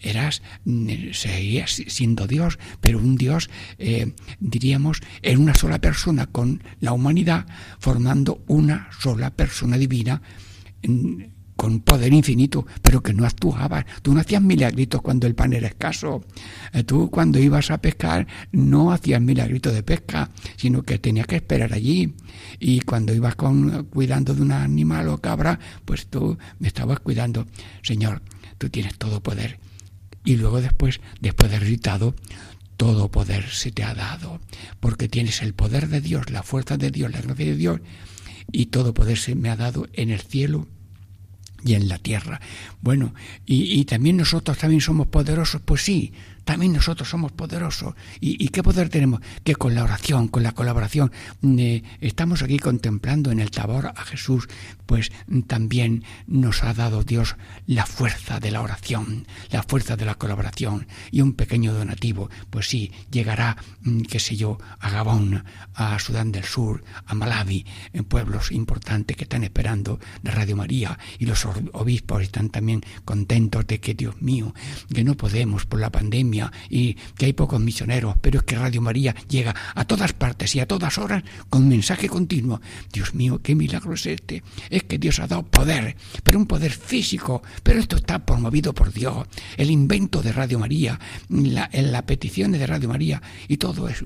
eras, 0.00 0.42
mm, 0.66 1.12
seguías 1.12 1.82
siendo 1.86 2.26
Dios, 2.26 2.58
pero 2.82 2.98
un 2.98 3.16
Dios, 3.16 3.48
eh, 3.78 4.12
diríamos, 4.38 5.00
en 5.22 5.40
una 5.40 5.54
sola 5.54 5.78
persona 5.78 6.26
con 6.26 6.62
la 6.80 6.92
humanidad, 6.92 7.46
formando 7.78 8.44
una 8.48 8.90
sola 8.98 9.30
persona 9.30 9.78
divina 9.78 10.20
con 11.56 11.80
poder 11.80 12.12
infinito, 12.12 12.66
pero 12.82 13.02
que 13.02 13.14
no 13.14 13.26
actuabas. 13.26 13.86
Tú 14.02 14.12
no 14.12 14.20
hacías 14.20 14.42
milagritos 14.42 15.00
cuando 15.00 15.26
el 15.26 15.34
pan 15.34 15.54
era 15.54 15.66
escaso. 15.66 16.22
Eh, 16.72 16.84
tú 16.84 17.10
cuando 17.10 17.38
ibas 17.38 17.70
a 17.70 17.78
pescar 17.78 18.26
no 18.52 18.92
hacías 18.92 19.20
milagritos 19.20 19.72
de 19.72 19.82
pesca, 19.82 20.30
sino 20.56 20.82
que 20.82 20.98
tenías 20.98 21.26
que 21.26 21.36
esperar 21.36 21.72
allí. 21.72 22.14
Y 22.60 22.80
cuando 22.80 23.14
ibas 23.14 23.34
con, 23.34 23.86
cuidando 23.86 24.34
de 24.34 24.42
un 24.42 24.52
animal 24.52 25.08
o 25.08 25.18
cabra, 25.18 25.58
pues 25.84 26.06
tú 26.06 26.38
me 26.58 26.68
estabas 26.68 27.00
cuidando. 27.00 27.46
Señor, 27.82 28.22
tú 28.58 28.68
tienes 28.68 28.96
todo 28.98 29.22
poder. 29.22 29.58
Y 30.24 30.36
luego 30.36 30.60
después, 30.60 31.00
después 31.20 31.50
de 31.50 31.58
resucitado, 31.58 32.14
todo 32.76 33.10
poder 33.10 33.48
se 33.48 33.72
te 33.72 33.84
ha 33.84 33.94
dado, 33.94 34.40
porque 34.80 35.08
tienes 35.08 35.40
el 35.40 35.54
poder 35.54 35.88
de 35.88 36.02
Dios, 36.02 36.30
la 36.30 36.42
fuerza 36.42 36.76
de 36.76 36.90
Dios, 36.90 37.10
la 37.10 37.22
gracia 37.22 37.46
de 37.46 37.56
Dios, 37.56 37.80
y 38.52 38.66
todo 38.66 38.92
poder 38.92 39.16
se 39.16 39.34
me 39.34 39.48
ha 39.48 39.56
dado 39.56 39.88
en 39.94 40.10
el 40.10 40.20
cielo 40.20 40.68
y 41.66 41.74
en 41.74 41.88
la 41.88 41.98
tierra. 41.98 42.40
Bueno, 42.80 43.14
y, 43.44 43.78
y, 43.78 43.84
también 43.84 44.16
nosotros 44.16 44.56
también 44.56 44.80
somos 44.80 45.08
poderosos, 45.08 45.60
pues 45.64 45.82
sí, 45.82 46.12
también 46.46 46.72
nosotros 46.72 47.10
somos 47.10 47.32
poderosos. 47.32 47.94
¿Y, 48.20 48.48
qué 48.50 48.62
poder 48.62 48.88
tenemos? 48.88 49.20
Que 49.42 49.56
con 49.56 49.74
la 49.74 49.82
oración, 49.82 50.28
con 50.28 50.44
la 50.44 50.52
colaboración, 50.52 51.10
mm, 51.40 51.58
eh, 51.58 51.82
estamos 52.00 52.40
aquí 52.40 52.60
contemplando 52.60 53.32
en 53.32 53.40
el 53.40 53.50
tabor 53.50 53.88
a 53.88 54.04
Jesús, 54.04 54.48
pues 54.86 55.10
mm, 55.26 55.40
también 55.40 56.04
nos 56.28 56.62
ha 56.62 56.72
dado 56.72 57.02
Dios 57.02 57.34
la 57.66 57.84
fuerza 57.84 58.38
de 58.38 58.52
la 58.52 58.62
oración, 58.62 59.26
la 59.50 59.64
fuerza 59.64 59.96
de 59.96 60.04
la 60.04 60.14
colaboración 60.14 60.86
y 61.10 61.20
un 61.20 61.32
pequeño 61.32 61.74
donativo. 61.74 62.30
Pues 62.48 62.68
sí, 62.68 62.92
llegará, 63.10 63.56
mm, 63.82 64.02
qué 64.02 64.20
sé 64.20 64.36
yo, 64.36 64.56
a 64.78 64.88
Gabón, 64.90 65.44
a 65.74 65.98
Sudán 65.98 66.30
del 66.30 66.44
Sur, 66.44 66.84
a 67.06 67.14
Malawi, 67.16 67.66
en 67.92 68.04
pueblos 68.04 68.52
importantes 68.52 69.16
que 69.16 69.24
están 69.24 69.42
esperando 69.42 69.98
la 70.22 70.30
Radio 70.30 70.54
María 70.54 70.96
y 71.18 71.26
los 71.26 71.44
obispos 71.72 72.22
están 72.22 72.50
también 72.50 72.84
contentos 73.04 73.66
de 73.66 73.80
que, 73.80 73.94
Dios 73.94 74.22
mío, 74.22 74.54
que 74.94 75.02
no 75.02 75.16
podemos 75.16 75.66
por 75.66 75.80
la 75.80 75.90
pandemia, 75.90 76.35
y 76.68 76.94
que 77.16 77.26
hay 77.26 77.32
pocos 77.32 77.60
misioneros, 77.60 78.16
pero 78.20 78.38
es 78.38 78.44
que 78.44 78.56
Radio 78.56 78.80
María 78.80 79.14
llega 79.28 79.54
a 79.74 79.84
todas 79.84 80.12
partes 80.12 80.54
y 80.54 80.60
a 80.60 80.66
todas 80.66 80.98
horas 80.98 81.22
con 81.48 81.68
mensaje 81.68 82.08
continuo. 82.08 82.60
Dios 82.92 83.14
mío, 83.14 83.40
qué 83.42 83.54
milagro 83.54 83.94
es 83.94 84.06
este. 84.06 84.42
Es 84.70 84.84
que 84.84 84.98
Dios 84.98 85.18
ha 85.20 85.26
dado 85.26 85.42
poder, 85.44 85.96
pero 86.22 86.38
un 86.38 86.46
poder 86.46 86.72
físico, 86.72 87.42
pero 87.62 87.80
esto 87.80 87.96
está 87.96 88.24
promovido 88.24 88.74
por 88.74 88.92
Dios. 88.92 89.26
El 89.56 89.70
invento 89.70 90.22
de 90.22 90.32
Radio 90.32 90.58
María, 90.58 90.98
la, 91.28 91.70
la 91.72 92.02
petición 92.02 92.52
de 92.52 92.66
Radio 92.66 92.88
María 92.88 93.22
y 93.48 93.56
todo 93.56 93.88
es 93.88 94.04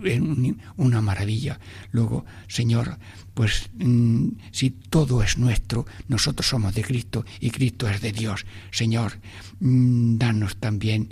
una 0.77 1.01
maravilla. 1.01 1.59
Luego, 1.93 2.25
Señor, 2.49 2.99
pues 3.35 3.71
mm, 3.79 4.29
si 4.51 4.71
todo 4.71 5.23
es 5.23 5.38
nuestro, 5.38 5.87
nosotros 6.09 6.49
somos 6.49 6.75
de 6.75 6.83
Cristo 6.83 7.25
y 7.40 7.51
Cristo 7.51 7.88
es 7.88 8.01
de 8.01 8.12
Dios. 8.12 8.45
Señor, 8.71 9.19
mm, 9.61 10.19
danos 10.19 10.57
también 10.57 11.11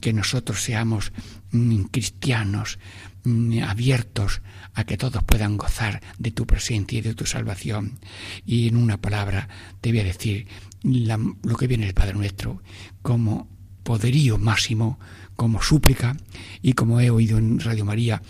que 0.00 0.12
nosotros 0.12 0.62
seamos 0.62 1.12
mm, 1.50 1.82
cristianos 1.84 2.78
mm, 3.24 3.62
abiertos 3.62 4.42
a 4.74 4.84
que 4.84 4.96
todos 4.96 5.22
puedan 5.24 5.56
gozar 5.56 6.00
de 6.18 6.30
tu 6.30 6.46
presencia 6.46 6.98
y 6.98 7.02
de 7.02 7.14
tu 7.14 7.26
salvación. 7.26 7.98
Y 8.44 8.68
en 8.68 8.76
una 8.76 9.00
palabra 9.00 9.48
te 9.80 9.90
voy 9.90 10.00
a 10.00 10.04
decir 10.04 10.46
lo 10.82 11.56
que 11.56 11.66
viene 11.66 11.86
el 11.86 11.94
Padre 11.94 12.14
nuestro 12.14 12.62
como 13.02 13.48
poderío 13.82 14.38
máximo, 14.38 14.98
como 15.36 15.62
súplica 15.62 16.16
y 16.60 16.72
como 16.74 17.00
he 17.00 17.10
oído 17.10 17.38
en 17.38 17.60
Radio 17.60 17.84
María, 17.84 18.22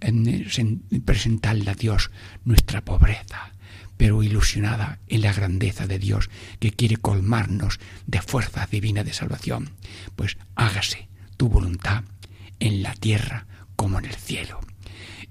en 0.00 0.82
presentarle 1.04 1.70
a 1.70 1.74
Dios 1.74 2.10
nuestra 2.44 2.84
pobreza 2.84 3.52
pero 3.98 4.22
ilusionada 4.22 5.00
en 5.08 5.20
la 5.20 5.34
grandeza 5.34 5.86
de 5.86 5.98
Dios 5.98 6.30
que 6.60 6.72
quiere 6.72 6.96
colmarnos 6.96 7.78
de 8.06 8.22
fuerza 8.22 8.66
divina 8.70 9.04
de 9.04 9.12
salvación. 9.12 9.72
Pues 10.16 10.38
hágase 10.54 11.08
tu 11.36 11.50
voluntad 11.50 12.04
en 12.60 12.82
la 12.82 12.94
tierra 12.94 13.46
como 13.76 13.98
en 13.98 14.06
el 14.06 14.14
cielo. 14.14 14.60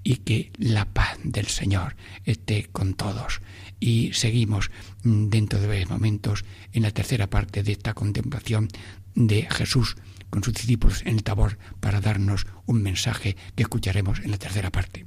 Y 0.04 0.18
que 0.18 0.52
la 0.56 0.84
paz 0.84 1.18
del 1.24 1.48
Señor 1.48 1.96
esté 2.24 2.68
con 2.70 2.94
todos. 2.94 3.40
Y 3.80 4.12
seguimos 4.12 4.70
dentro 5.02 5.60
de 5.60 5.66
varios 5.66 5.90
momentos 5.90 6.44
en 6.72 6.82
la 6.82 6.92
tercera 6.92 7.28
parte 7.28 7.62
de 7.62 7.72
esta 7.72 7.94
contemplación 7.94 8.68
de 9.14 9.48
Jesús 9.50 9.96
con 10.30 10.44
sus 10.44 10.54
discípulos 10.54 11.02
en 11.02 11.16
el 11.16 11.22
tabor 11.24 11.58
para 11.80 12.00
darnos 12.00 12.46
un 12.66 12.82
mensaje 12.82 13.36
que 13.56 13.62
escucharemos 13.62 14.20
en 14.20 14.30
la 14.30 14.38
tercera 14.38 14.70
parte. 14.70 15.06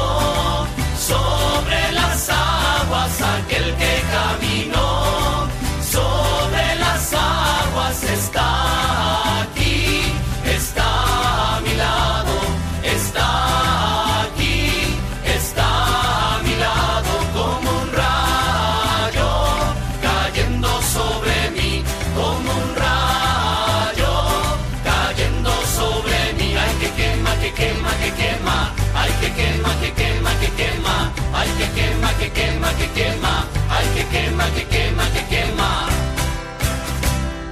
que 34.55 34.65
quema, 34.65 35.05
que 35.15 35.23
quema. 35.35 35.87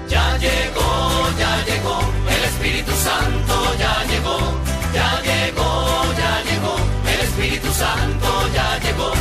Ya 0.07 0.37
llegó, 0.37 1.29
ya 1.37 1.63
llegó, 1.65 1.99
el 2.35 2.43
Espíritu 2.51 2.91
Santo 2.91 3.55
ya 3.77 4.03
llegó, 4.09 4.37
ya 4.93 5.21
llegó, 5.21 5.69
ya 6.17 6.33
llegó, 6.47 6.75
el 7.13 7.19
Espíritu 7.27 7.71
Santo 7.71 8.29
ya 8.53 8.79
llegó. 8.79 9.11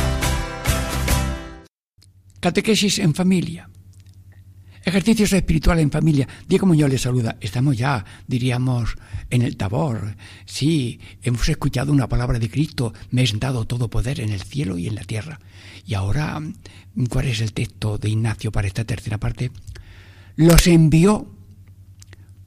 Catequesis 2.39 2.99
en 2.99 3.13
familia. 3.13 3.69
Ejercicios 4.89 5.33
espirituales 5.33 5.83
en 5.83 5.91
familia. 5.91 6.27
Diego 6.47 6.65
Muñoz 6.65 6.89
les 6.89 7.01
saluda. 7.01 7.37
Estamos 7.41 7.77
ya, 7.77 8.03
diríamos, 8.25 8.95
en 9.29 9.43
el 9.43 9.55
tabor. 9.55 10.15
Sí, 10.47 10.99
hemos 11.21 11.47
escuchado 11.47 11.91
una 11.91 12.09
palabra 12.09 12.39
de 12.39 12.49
Cristo. 12.49 12.91
Me 13.11 13.21
es 13.21 13.39
dado 13.39 13.65
todo 13.65 13.91
poder 13.91 14.19
en 14.19 14.31
el 14.31 14.41
cielo 14.41 14.79
y 14.79 14.87
en 14.87 14.95
la 14.95 15.03
tierra. 15.03 15.41
Y 15.85 15.93
ahora, 15.93 16.41
¿cuál 17.07 17.27
es 17.27 17.39
el 17.39 17.53
texto 17.53 17.99
de 17.99 18.09
Ignacio 18.09 18.51
para 18.51 18.65
esta 18.65 18.83
tercera 18.83 19.19
parte? 19.19 19.51
Los 20.35 20.65
envió 20.65 21.35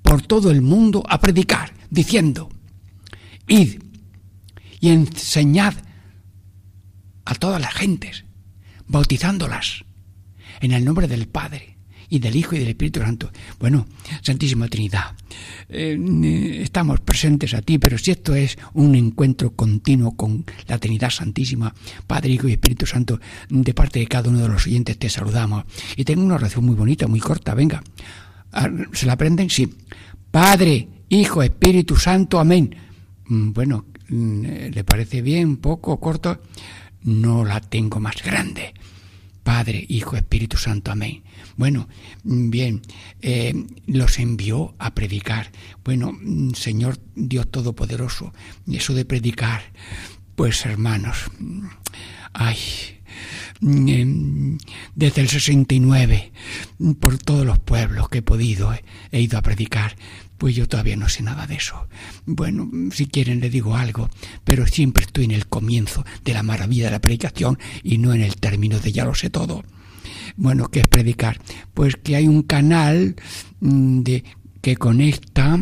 por 0.03 0.23
todo 0.23 0.51
el 0.51 0.63
mundo 0.63 1.05
a 1.09 1.21
predicar, 1.21 1.73
diciendo, 1.91 2.49
id 3.47 3.81
y 4.81 4.89
enseñad 4.89 5.75
a 7.25 7.37
todas 7.37 7.61
las 7.61 7.73
gentes, 7.73 8.25
bautizándolas 8.89 9.85
en 10.61 10.73
el 10.73 10.85
nombre 10.85 11.07
del 11.07 11.29
Padre 11.29 11.72
y 12.13 12.19
del 12.19 12.37
Hijo 12.37 12.55
y 12.55 12.59
del 12.59 12.69
Espíritu 12.69 13.01
Santo. 13.01 13.31
Bueno, 13.59 13.87
Santísima 14.21 14.69
Trinidad, 14.69 15.17
eh, 15.71 16.61
estamos 16.63 17.01
presentes 17.01 17.55
a 17.55 17.63
ti, 17.63 17.79
pero 17.79 17.97
si 17.97 18.11
esto 18.11 18.35
es 18.35 18.59
un 18.75 18.95
encuentro 18.95 19.53
continuo 19.53 20.15
con 20.15 20.45
la 20.69 20.77
Trinidad 20.77 21.09
Santísima, 21.09 21.75
Padre, 22.07 22.33
Hijo 22.33 22.49
y 22.49 22.53
Espíritu 22.53 22.85
Santo, 22.85 23.19
de 23.49 23.73
parte 23.73 24.01
de 24.01 24.07
cada 24.07 24.29
uno 24.29 24.41
de 24.41 24.49
los 24.49 24.67
oyentes 24.67 24.99
te 24.99 25.09
saludamos. 25.09 25.65
Y 25.97 26.05
tengo 26.05 26.23
una 26.23 26.35
oración 26.35 26.67
muy 26.67 26.75
bonita, 26.75 27.07
muy 27.07 27.19
corta, 27.19 27.55
venga. 27.55 27.83
Ah, 28.53 28.69
¿Se 28.93 29.07
la 29.07 29.15
aprenden? 29.15 29.49
Sí. 29.49 29.75
Padre, 30.31 30.87
Hijo, 31.09 31.43
Espíritu 31.43 31.97
Santo, 31.97 32.39
amén. 32.39 32.77
Mm, 33.29 33.53
bueno, 33.53 33.87
mm, 34.11 34.43
¿le 34.71 34.85
parece 34.85 35.23
bien, 35.23 35.57
poco, 35.57 35.99
corto? 35.99 36.43
No 37.05 37.43
la 37.43 37.59
tengo 37.61 38.01
más 38.01 38.23
grande. 38.23 38.75
Padre, 39.43 39.85
Hijo, 39.89 40.17
Espíritu 40.17 40.57
Santo, 40.57 40.91
amén. 40.93 41.23
Bueno, 41.57 41.89
mm, 42.25 42.51
bien, 42.51 42.83
eh, 43.21 43.55
los 43.87 44.19
envió 44.19 44.75
a 44.79 44.95
predicar. 44.95 45.51
Bueno, 45.85 46.13
mm, 46.13 46.53
Señor 46.55 46.99
Dios 47.15 47.51
Todopoderoso, 47.51 48.33
eso 48.71 48.95
de 48.95 49.05
predicar, 49.05 49.63
pues 50.37 50.65
hermanos, 50.65 51.31
mm, 51.39 51.67
ay, 52.33 52.57
desde 53.61 55.21
el 55.21 55.29
69, 55.29 56.33
por 56.99 57.19
todos 57.19 57.47
los 57.47 57.59
pueblos 57.61 58.09
que 58.09 58.19
he 58.19 58.23
podido, 58.23 58.73
he 59.13 59.21
ido 59.21 59.39
a 59.39 59.43
predicar, 59.43 59.97
pues 60.43 60.57
yo 60.57 60.67
todavía 60.67 60.97
no 60.97 61.09
sé 61.09 61.23
nada 61.23 61.47
de 61.47 61.55
eso. 61.55 61.87
Bueno, 62.27 62.69
si 62.91 63.07
quieren 63.07 63.39
le 63.39 63.49
digo 63.49 63.77
algo, 63.77 64.11
pero 64.43 64.67
siempre 64.67 65.05
estoy 65.05 65.27
en 65.27 65.31
el 65.31 65.47
comienzo 65.47 66.05
de 66.25 66.35
la 66.35 66.43
maravilla 66.43 66.87
de 66.87 66.91
la 66.91 67.01
predicación 67.01 67.61
y 67.85 67.99
no 67.99 68.13
en 68.13 68.23
el 68.23 68.35
término 68.35 68.81
de 68.81 68.91
ya 68.91 69.05
lo 69.05 69.15
sé 69.15 69.31
todo. 69.31 69.63
Bueno, 70.35 70.67
¿qué 70.67 70.81
es 70.81 70.89
predicar? 70.89 71.39
Pues 71.75 71.95
que 71.95 72.17
hay 72.17 72.27
un 72.27 72.43
canal 72.43 73.15
mm, 73.61 74.01
de 74.01 74.25
que 74.61 74.77
conecta 74.77 75.61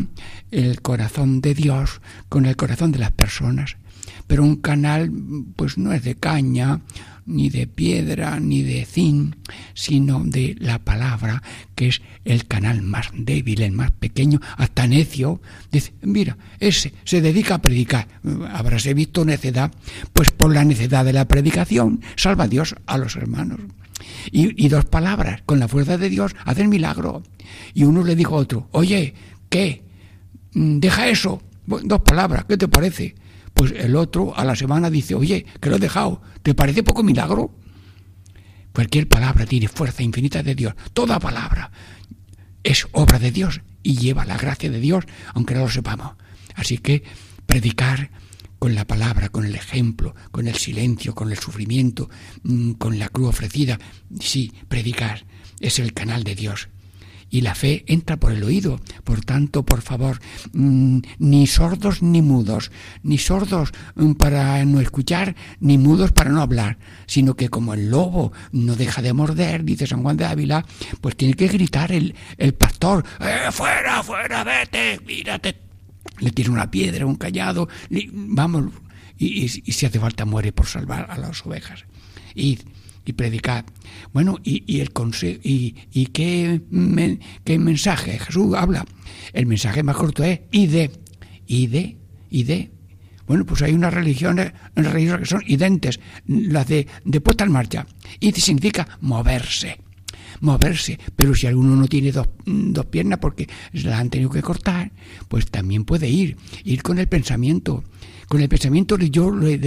el 0.49 0.81
corazón 0.81 1.41
de 1.41 1.53
Dios 1.53 2.01
con 2.27 2.47
el 2.47 2.55
corazón 2.55 2.91
de 2.91 2.97
las 2.97 3.11
personas. 3.11 3.77
Pero 4.25 4.41
un 4.41 4.55
canal, 4.55 5.11
pues 5.57 5.77
no 5.77 5.93
es 5.93 6.03
de 6.03 6.15
caña, 6.15 6.81
ni 7.25 7.49
de 7.49 7.67
piedra, 7.67 8.39
ni 8.39 8.63
de 8.63 8.85
zinc, 8.85 9.35
sino 9.73 10.23
de 10.23 10.55
la 10.59 10.79
palabra, 10.79 11.41
que 11.75 11.87
es 11.89 12.01
el 12.25 12.47
canal 12.47 12.81
más 12.81 13.09
débil, 13.13 13.61
el 13.61 13.71
más 13.71 13.91
pequeño, 13.91 14.39
hasta 14.57 14.87
necio. 14.87 15.41
Dice, 15.71 15.93
mira, 16.01 16.37
ese 16.59 16.93
se 17.03 17.21
dedica 17.21 17.55
a 17.55 17.61
predicar. 17.61 18.07
Habráse 18.51 18.93
visto 18.93 19.25
necedad, 19.25 19.71
pues 20.13 20.31
por 20.31 20.53
la 20.53 20.65
necedad 20.65 21.05
de 21.05 21.13
la 21.13 21.27
predicación 21.27 22.01
salva 22.15 22.47
Dios 22.47 22.75
a 22.85 22.97
los 22.97 23.15
hermanos. 23.15 23.59
Y, 24.31 24.67
dos 24.67 24.85
palabras, 24.85 25.41
con 25.45 25.59
la 25.59 25.67
fuerza 25.67 25.97
de 25.97 26.09
Dios, 26.09 26.35
hacen 26.45 26.69
milagro. 26.69 27.23
Y 27.73 27.83
uno 27.83 28.03
le 28.03 28.15
dijo 28.15 28.35
a 28.35 28.39
otro, 28.39 28.67
oye, 28.71 29.13
¿qué? 29.49 29.83
Mm, 30.53 30.79
deja 30.79 31.07
eso. 31.07 31.41
Dos 31.65 32.01
palabras, 32.01 32.45
¿qué 32.45 32.57
te 32.57 32.67
parece? 32.67 33.15
Pues 33.61 33.73
el 33.73 33.95
otro 33.95 34.35
a 34.35 34.43
la 34.43 34.55
semana 34.55 34.89
dice, 34.89 35.13
oye, 35.13 35.45
que 35.59 35.69
lo 35.69 35.75
he 35.75 35.79
dejado, 35.79 36.19
¿te 36.41 36.55
parece 36.55 36.81
poco 36.81 37.03
milagro? 37.03 37.53
Cualquier 38.73 39.07
palabra 39.07 39.45
tiene 39.45 39.67
fuerza 39.67 40.01
infinita 40.01 40.41
de 40.41 40.55
Dios. 40.55 40.73
Toda 40.93 41.19
palabra 41.19 41.71
es 42.63 42.87
obra 42.91 43.19
de 43.19 43.29
Dios 43.29 43.61
y 43.83 43.97
lleva 43.97 44.25
la 44.25 44.35
gracia 44.35 44.71
de 44.71 44.79
Dios, 44.79 45.05
aunque 45.35 45.53
no 45.53 45.59
lo 45.59 45.69
sepamos. 45.69 46.13
Así 46.55 46.79
que 46.79 47.03
predicar 47.45 48.09
con 48.57 48.73
la 48.73 48.87
palabra, 48.87 49.29
con 49.29 49.45
el 49.45 49.53
ejemplo, 49.53 50.15
con 50.31 50.47
el 50.47 50.55
silencio, 50.55 51.13
con 51.13 51.29
el 51.29 51.37
sufrimiento, 51.37 52.09
mm, 52.41 52.71
con 52.71 52.97
la 52.97 53.09
cruz 53.09 53.29
ofrecida. 53.29 53.77
Sí, 54.19 54.51
predicar 54.69 55.23
es 55.59 55.77
el 55.77 55.93
canal 55.93 56.23
de 56.23 56.33
Dios. 56.33 56.69
Y 57.31 57.41
la 57.41 57.55
fe 57.55 57.83
entra 57.87 58.17
por 58.17 58.33
el 58.33 58.43
oído. 58.43 58.79
Por 59.03 59.25
tanto, 59.25 59.63
por 59.63 59.81
favor, 59.81 60.19
mm, 60.53 60.99
ni 61.17 61.47
sordos 61.47 62.03
ni 62.03 62.21
mudos, 62.21 62.71
ni 63.01 63.17
sordos 63.17 63.71
mm, 63.95 64.11
para 64.13 64.63
no 64.65 64.79
escuchar, 64.81 65.35
ni 65.59 65.77
mudos 65.77 66.11
para 66.11 66.29
no 66.29 66.41
hablar, 66.41 66.77
sino 67.07 67.35
que 67.35 67.49
como 67.49 67.73
el 67.73 67.89
lobo 67.89 68.33
no 68.51 68.75
deja 68.75 69.01
de 69.01 69.13
morder, 69.13 69.63
dice 69.63 69.87
San 69.87 70.03
Juan 70.03 70.17
de 70.17 70.25
Ávila, 70.25 70.65
pues 70.99 71.15
tiene 71.15 71.33
que 71.33 71.47
gritar 71.47 71.91
el, 71.91 72.13
el 72.37 72.53
pastor, 72.53 73.03
¡Eh, 73.19 73.51
fuera, 73.51 74.03
fuera, 74.03 74.43
vete, 74.43 74.99
mírate, 75.05 75.55
le 76.19 76.31
tira 76.31 76.51
una 76.51 76.69
piedra, 76.69 77.05
un 77.05 77.15
callado, 77.15 77.67
vamos, 78.11 78.65
y, 79.17 79.47
si 79.49 79.85
hace 79.85 79.99
falta 79.99 80.25
muere 80.25 80.51
por 80.51 80.67
salvar 80.67 81.09
a 81.09 81.17
las 81.17 81.45
ovejas. 81.45 81.85
Y, 82.33 82.59
y 83.05 83.13
predicad. 83.13 83.65
Bueno, 84.13 84.39
y, 84.43 84.79
el 84.79 84.91
consejo, 84.91 85.39
y, 85.43 85.75
y 85.91 86.07
qué, 86.07 86.61
qué 87.43 87.59
mensaje 87.59 88.19
Jesús 88.19 88.55
habla. 88.55 88.85
El 89.33 89.45
mensaje 89.45 89.83
más 89.83 89.95
corto 89.95 90.23
es 90.23 90.41
ide, 90.51 90.91
ide, 91.47 91.97
ide. 92.29 92.71
Bueno, 93.27 93.45
pues 93.45 93.61
hay 93.61 93.73
unas 93.73 93.93
religiones, 93.93 94.51
religiones 94.75 95.21
que 95.21 95.25
son 95.25 95.43
identes, 95.47 95.99
las 96.27 96.67
de, 96.67 96.87
de 97.05 97.21
puesta 97.21 97.43
en 97.43 97.51
marcha. 97.51 97.85
Y 98.19 98.31
significa 98.33 98.99
moverse 98.99 99.77
moverse. 100.39 100.99
Pero 101.15 101.35
si 101.35 101.47
alguno 101.47 101.75
no 101.75 101.87
tiene 101.87 102.11
dos, 102.11 102.27
dos 102.45 102.85
piernas 102.85 103.19
porque 103.19 103.47
se 103.73 103.83
las 103.83 103.99
han 103.99 104.09
tenido 104.09 104.29
que 104.29 104.41
cortar, 104.41 104.91
pues 105.27 105.47
también 105.47 105.85
puede 105.85 106.09
ir, 106.09 106.37
ir 106.63 106.81
con 106.81 106.99
el 106.99 107.07
pensamiento. 107.07 107.83
Con 108.27 108.39
el 108.39 108.47
pensamiento 108.47 108.97
yo 108.97 109.29
le, 109.29 109.57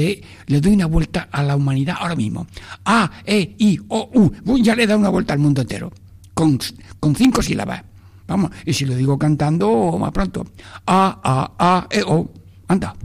le 0.46 0.60
doy 0.60 0.72
una 0.72 0.86
vuelta 0.86 1.28
a 1.30 1.42
la 1.42 1.54
humanidad 1.54 1.96
ahora 2.00 2.16
mismo. 2.16 2.46
A, 2.86 3.10
E, 3.26 3.54
I, 3.58 3.78
O, 3.88 4.10
U. 4.14 4.58
Ya 4.58 4.74
le 4.74 4.86
da 4.86 4.96
una 4.96 5.10
vuelta 5.10 5.34
al 5.34 5.38
mundo 5.38 5.60
entero. 5.60 5.92
Con, 6.32 6.58
con 6.98 7.14
cinco 7.14 7.42
sílabas. 7.42 7.82
Vamos, 8.26 8.50
y 8.64 8.72
si 8.72 8.86
lo 8.86 8.96
digo 8.96 9.18
cantando, 9.18 9.98
más 10.00 10.12
pronto. 10.12 10.46
A, 10.86 11.20
A, 11.22 11.52
A, 11.58 11.88
E, 11.90 12.02
O. 12.06 12.32
Anda. 12.68 12.96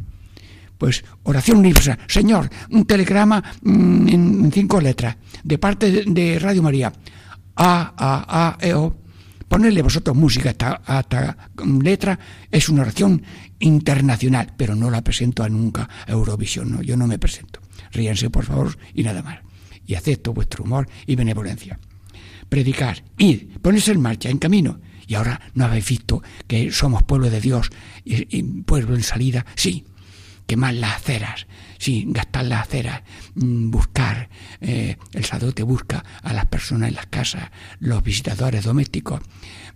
Pues 0.77 1.03
oración 1.23 1.57
universal. 1.57 1.99
Señor, 2.07 2.49
un 2.69 2.85
telegrama 2.85 3.43
mm, 3.61 4.07
en 4.07 4.51
cinco 4.53 4.79
letras, 4.79 5.17
de 5.43 5.57
parte 5.57 6.05
de 6.05 6.39
Radio 6.39 6.63
María. 6.63 6.93
A, 7.59 7.93
A, 7.97 8.11
A, 8.29 8.57
E, 8.65 8.73
O. 8.73 8.95
Ponerle 9.49 9.81
vosotros 9.81 10.15
música 10.15 10.55
a 10.85 10.99
esta, 10.99 11.49
letra 11.81 12.19
es 12.51 12.69
una 12.69 12.83
oración 12.83 13.23
internacional, 13.59 14.53
pero 14.55 14.75
no 14.75 14.89
la 14.91 15.03
presento 15.03 15.43
a 15.43 15.49
nunca 15.49 15.89
a 16.07 16.11
Eurovisión, 16.11 16.71
no, 16.71 16.81
yo 16.83 16.95
no 16.95 17.07
me 17.07 17.17
presento. 17.17 17.59
Ríanse, 17.91 18.29
por 18.29 18.45
favor, 18.45 18.77
y 18.93 19.03
nada 19.03 19.23
más. 19.23 19.39
Y 19.87 19.95
acepto 19.95 20.33
vuestro 20.33 20.63
humor 20.63 20.87
y 21.07 21.15
benevolencia. 21.15 21.79
Predicar, 22.47 23.03
ir, 23.17 23.59
ponerse 23.59 23.91
en 23.91 24.01
marcha, 24.01 24.29
en 24.29 24.37
camino. 24.37 24.79
Y 25.07 25.15
ahora 25.15 25.41
no 25.55 25.65
habéis 25.65 25.89
visto 25.89 26.21
que 26.47 26.71
somos 26.71 27.01
pueblo 27.03 27.31
de 27.31 27.41
Dios 27.41 27.71
y 28.05 28.43
pueblo 28.43 28.95
en 28.95 29.01
salida. 29.01 29.47
Sí, 29.55 29.83
quemar 30.45 30.75
las 30.75 30.97
aceras, 30.97 31.47
sí, 31.79 32.05
gastar 32.07 32.45
las 32.45 32.67
aceras, 32.67 33.01
mm, 33.33 33.71
buscar, 33.71 34.29
eh, 34.61 34.97
el 35.13 35.25
sacerdote 35.25 35.63
busca 35.63 36.03
a 36.21 36.33
las 36.33 36.45
personas 36.45 36.89
en 36.89 36.95
las 36.95 37.07
casas, 37.07 37.49
los 37.79 38.03
visitadores 38.03 38.65
domésticos, 38.65 39.21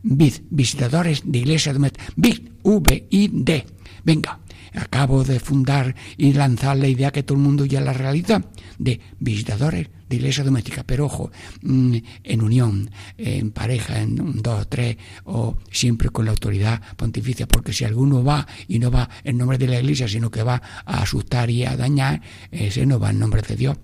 vid, 0.03 0.33
visitadores 0.51 1.23
de 1.25 1.39
iglesia 1.39 1.73
doméstica, 1.73 2.05
vid, 2.15 2.49
V-I-D, 2.61 3.65
venga, 4.03 4.39
acabo 4.73 5.23
de 5.23 5.39
fundar 5.39 5.95
y 6.17 6.33
lanzar 6.33 6.77
la 6.77 6.87
idea 6.87 7.11
que 7.11 7.23
todo 7.23 7.37
el 7.37 7.43
mundo 7.43 7.65
ya 7.65 7.81
la 7.81 7.93
realiza, 7.93 8.43
de 8.77 8.99
visitadores 9.19 9.89
de 10.09 10.15
iglesia 10.17 10.43
doméstica, 10.43 10.83
pero 10.85 11.05
ojo, 11.05 11.31
mm, 11.61 11.97
en 12.23 12.41
unión, 12.41 12.91
en 13.17 13.51
pareja, 13.51 14.01
en 14.01 14.21
un, 14.21 14.41
dos, 14.41 14.67
tres, 14.69 14.97
o 15.25 15.57
siempre 15.71 16.09
con 16.09 16.25
la 16.25 16.31
autoridad 16.31 16.81
pontificia, 16.95 17.47
porque 17.47 17.73
si 17.73 17.83
alguno 17.85 18.23
va 18.23 18.47
y 18.67 18.79
no 18.79 18.91
va 18.91 19.09
en 19.23 19.37
nombre 19.37 19.57
de 19.57 19.67
la 19.67 19.79
iglesia, 19.79 20.07
sino 20.07 20.29
que 20.29 20.43
va 20.43 20.61
a 20.85 21.01
asustar 21.01 21.49
y 21.49 21.65
a 21.65 21.75
dañar, 21.75 22.21
ese 22.51 22.85
no 22.85 22.99
va 22.99 23.09
en 23.09 23.19
nombre 23.19 23.41
de 23.41 23.55
Dios 23.55 23.77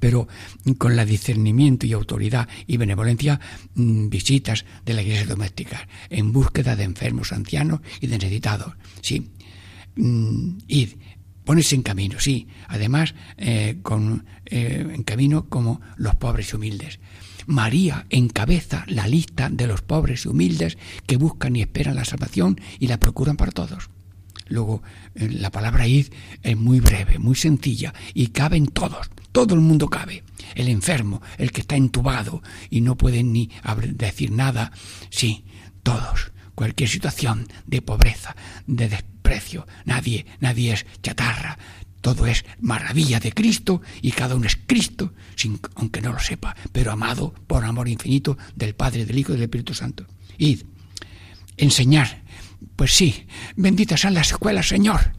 pero 0.00 0.28
con 0.76 0.96
la 0.96 1.04
discernimiento 1.04 1.86
y 1.86 1.92
autoridad 1.92 2.48
y 2.66 2.76
benevolencia 2.76 3.40
mm, 3.74 4.08
visitas 4.08 4.64
de 4.84 4.94
la 4.94 5.02
iglesia 5.02 5.26
doméstica 5.26 5.88
en 6.10 6.32
búsqueda 6.32 6.76
de 6.76 6.84
enfermos, 6.84 7.32
ancianos 7.32 7.80
y 8.00 8.06
de 8.06 8.18
necesitados. 8.18 8.74
Sí, 9.00 9.30
mm, 9.98 10.58
id, 10.68 10.90
ponerse 11.44 11.74
en 11.74 11.82
camino, 11.82 12.20
sí, 12.20 12.46
además 12.68 13.14
eh, 13.38 13.78
con, 13.82 14.26
eh, 14.44 14.86
en 14.94 15.02
camino 15.02 15.48
como 15.48 15.80
los 15.96 16.14
pobres 16.16 16.52
y 16.52 16.56
humildes. 16.56 17.00
María 17.46 18.04
encabeza 18.10 18.84
la 18.86 19.08
lista 19.08 19.48
de 19.48 19.66
los 19.66 19.80
pobres 19.80 20.26
y 20.26 20.28
humildes 20.28 20.76
que 21.06 21.16
buscan 21.16 21.56
y 21.56 21.62
esperan 21.62 21.96
la 21.96 22.04
salvación 22.04 22.60
y 22.78 22.88
la 22.88 23.00
procuran 23.00 23.38
para 23.38 23.52
todos. 23.52 23.88
Luego, 24.48 24.82
eh, 25.14 25.30
la 25.30 25.50
palabra 25.50 25.86
id 25.86 26.08
es 26.42 26.56
muy 26.56 26.80
breve, 26.80 27.18
muy 27.18 27.34
sencilla 27.34 27.94
y 28.12 28.26
caben 28.26 28.66
todos, 28.66 29.10
todo 29.32 29.54
el 29.54 29.60
mundo 29.60 29.88
cabe. 29.88 30.24
El 30.54 30.68
enfermo, 30.68 31.22
el 31.38 31.50
que 31.50 31.62
está 31.62 31.76
entubado 31.76 32.42
y 32.68 32.82
no 32.82 32.98
puede 32.98 33.22
ni 33.22 33.50
decir 33.94 34.32
nada, 34.32 34.70
sí, 35.08 35.46
todos 35.82 36.32
cualquier 36.58 36.90
situación 36.90 37.46
de 37.68 37.82
pobreza, 37.82 38.34
de 38.66 38.88
desprecio. 38.88 39.64
Nadie, 39.84 40.26
nadie 40.40 40.72
es 40.72 40.86
chatarra. 41.00 41.56
todo 42.00 42.26
es 42.26 42.44
maravilla 42.60 43.20
de 43.20 43.30
Cristo 43.30 43.80
y 44.02 44.10
cada 44.10 44.34
uno 44.34 44.46
es 44.46 44.58
Cristo, 44.66 45.12
sin, 45.36 45.60
aunque 45.76 46.00
no 46.00 46.12
lo 46.12 46.18
sepa, 46.18 46.56
pero 46.72 46.90
amado 46.90 47.32
por 47.46 47.64
amor 47.64 47.88
infinito 47.88 48.36
del 48.56 48.74
Padre, 48.74 49.06
del 49.06 49.18
Hijo 49.18 49.30
y 49.30 49.36
del 49.36 49.44
Espíritu 49.44 49.72
Santo. 49.72 50.04
Id, 50.36 50.62
enseñar. 51.56 52.22
Pues 52.74 52.92
sí, 52.92 53.26
benditas 53.54 54.00
sean 54.00 54.14
las 54.14 54.32
escuelas, 54.32 54.66
Señor. 54.66 55.12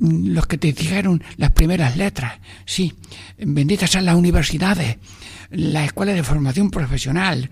Los 0.00 0.48
que 0.48 0.58
te 0.58 0.72
dijeron 0.72 1.22
las 1.36 1.52
primeras 1.52 1.96
letras, 1.96 2.40
sí, 2.64 2.94
benditas 3.38 3.90
sean 3.90 4.06
las 4.06 4.16
universidades, 4.16 4.96
la 5.52 5.84
escuela 5.84 6.12
de 6.12 6.22
formación 6.22 6.70
profesional, 6.70 7.50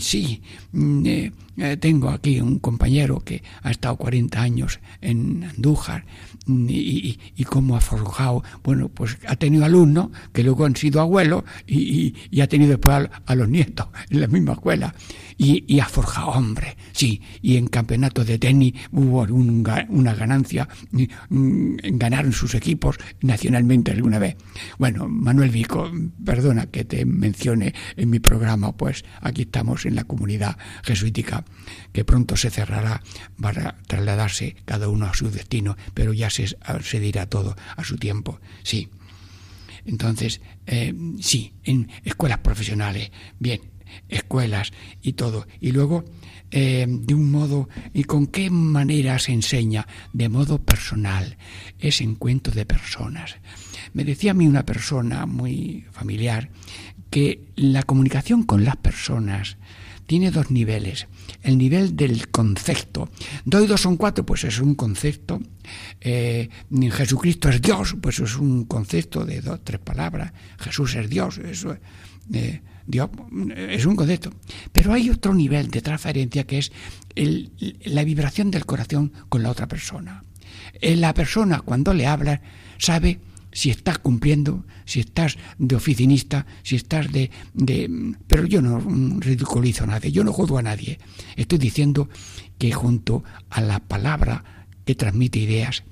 sí, 0.00 0.42
eh, 0.74 1.32
eh, 1.56 1.76
tengo 1.76 2.08
aquí 2.08 2.40
un 2.40 2.58
compañero 2.58 3.20
que 3.20 3.42
ha 3.62 3.70
estado 3.70 3.96
40 3.96 4.40
años 4.40 4.80
en 5.00 5.44
Andújar 5.44 6.06
y, 6.46 7.18
y, 7.36 7.44
cómo 7.44 7.76
ha 7.76 7.80
forjado, 7.80 8.42
bueno, 8.64 8.88
pues 8.88 9.18
ha 9.26 9.36
tenido 9.36 9.64
alumnos 9.64 10.08
que 10.32 10.42
luego 10.42 10.64
han 10.64 10.74
sido 10.74 11.00
abuelos 11.00 11.44
y, 11.66 12.14
ha 12.40 12.46
tenido 12.46 12.70
después 12.70 13.08
a, 13.26 13.34
los 13.34 13.48
nietos 13.48 13.88
en 14.08 14.20
la 14.20 14.26
misma 14.26 14.52
escuela. 14.52 14.94
Y, 15.36 15.80
ha 15.80 15.86
forjado 15.86 16.28
hombres, 16.28 16.76
sí, 16.92 17.20
y 17.42 17.56
en 17.56 17.66
campeonatos 17.66 18.26
de 18.26 18.38
tenis 18.38 18.74
hubo 18.92 19.22
una 19.22 20.14
ganancia, 20.14 20.68
mm, 20.92 21.76
ganaron 21.92 22.32
sus 22.32 22.54
equipos 22.54 22.96
nacionalmente 23.22 23.90
alguna 23.92 24.18
vez. 24.18 24.36
Bueno, 24.78 25.08
Manuel 25.08 25.50
Vico, 25.50 25.90
perdona 26.24 26.66
que 26.66 26.84
te 26.84 27.04
en 27.96 28.10
mi 28.10 28.18
programa, 28.20 28.76
pues 28.76 29.04
aquí 29.20 29.42
estamos 29.42 29.86
en 29.86 29.94
la 29.94 30.04
comunidad 30.04 30.58
jesuítica 30.82 31.44
que 31.92 32.04
pronto 32.04 32.36
se 32.36 32.50
cerrará 32.50 33.02
para 33.40 33.76
trasladarse 33.86 34.56
cada 34.64 34.88
uno 34.88 35.06
a 35.06 35.14
su 35.14 35.30
destino, 35.30 35.76
pero 35.94 36.12
ya 36.12 36.30
se, 36.30 36.46
se 36.46 37.00
dirá 37.00 37.26
todo 37.26 37.56
a 37.76 37.84
su 37.84 37.96
tiempo. 37.96 38.40
Sí. 38.62 38.88
Entonces, 39.86 40.40
eh, 40.66 40.94
sí, 41.20 41.54
en 41.64 41.88
escuelas 42.04 42.38
profesionales, 42.38 43.10
bien, 43.38 43.60
escuelas 44.08 44.72
y 45.02 45.14
todo. 45.14 45.46
Y 45.60 45.72
luego, 45.72 46.04
eh, 46.50 46.86
de 46.88 47.14
un 47.14 47.30
modo, 47.30 47.68
¿y 47.94 48.04
con 48.04 48.26
qué 48.26 48.50
manera 48.50 49.18
se 49.18 49.32
enseña? 49.32 49.86
De 50.12 50.28
modo 50.28 50.62
personal, 50.62 51.36
es 51.78 52.00
encuentro 52.00 52.52
de 52.52 52.66
personas. 52.66 53.36
Me 53.92 54.04
decía 54.04 54.32
a 54.32 54.34
mí 54.34 54.46
una 54.46 54.64
persona 54.64 55.26
muy 55.26 55.86
familiar 55.90 56.50
que 57.10 57.42
la 57.56 57.82
comunicación 57.82 58.44
con 58.44 58.64
las 58.64 58.76
personas 58.76 59.56
tiene 60.06 60.32
dos 60.32 60.50
niveles. 60.50 61.06
El 61.42 61.56
nivel 61.56 61.94
del 61.94 62.30
concepto. 62.30 63.10
Doy 63.44 63.68
dos 63.68 63.80
son 63.80 63.96
cuatro, 63.96 64.26
pues 64.26 64.42
es 64.42 64.58
un 64.58 64.74
concepto. 64.74 65.40
Eh, 66.00 66.48
Jesucristo 66.90 67.48
es 67.48 67.62
Dios, 67.62 67.94
pues 68.02 68.18
es 68.18 68.36
un 68.36 68.64
concepto 68.64 69.24
de 69.24 69.40
dos, 69.40 69.60
tres 69.62 69.80
palabras. 69.80 70.32
Jesús 70.58 70.96
es 70.96 71.08
Dios, 71.08 71.38
eso 71.38 71.76
eh, 72.32 72.60
Dios 72.86 73.10
es 73.56 73.86
un 73.86 73.94
concepto. 73.94 74.32
Pero 74.72 74.92
hay 74.92 75.10
otro 75.10 75.32
nivel 75.32 75.70
de 75.70 75.80
transferencia 75.80 76.44
que 76.44 76.58
es 76.58 76.72
la 77.14 78.02
vibración 78.02 78.50
del 78.50 78.66
corazón 78.66 79.12
con 79.28 79.44
la 79.44 79.50
otra 79.50 79.68
persona. 79.68 80.24
Eh, 80.80 80.96
la 80.96 81.14
persona 81.14 81.60
cuando 81.60 81.94
le 81.94 82.08
habla 82.08 82.42
sabe 82.78 83.20
si 83.52 83.70
estás 83.70 83.98
cumpliendo, 83.98 84.64
si 84.84 85.00
estás 85.00 85.38
de 85.58 85.76
oficinista, 85.76 86.46
si 86.62 86.76
estás 86.76 87.10
de, 87.12 87.30
de... 87.54 88.14
Pero 88.26 88.46
yo 88.46 88.62
no 88.62 88.80
ridiculizo 89.20 89.84
a 89.84 89.88
nadie, 89.88 90.12
yo 90.12 90.24
no 90.24 90.32
juzgo 90.32 90.58
a 90.58 90.62
nadie. 90.62 90.98
Estoy 91.36 91.58
diciendo 91.58 92.08
que 92.58 92.72
junto 92.72 93.24
a 93.48 93.60
la 93.60 93.80
palabra 93.80 94.66
que 94.84 94.94
transmite 94.94 95.38
ideas 95.38 95.84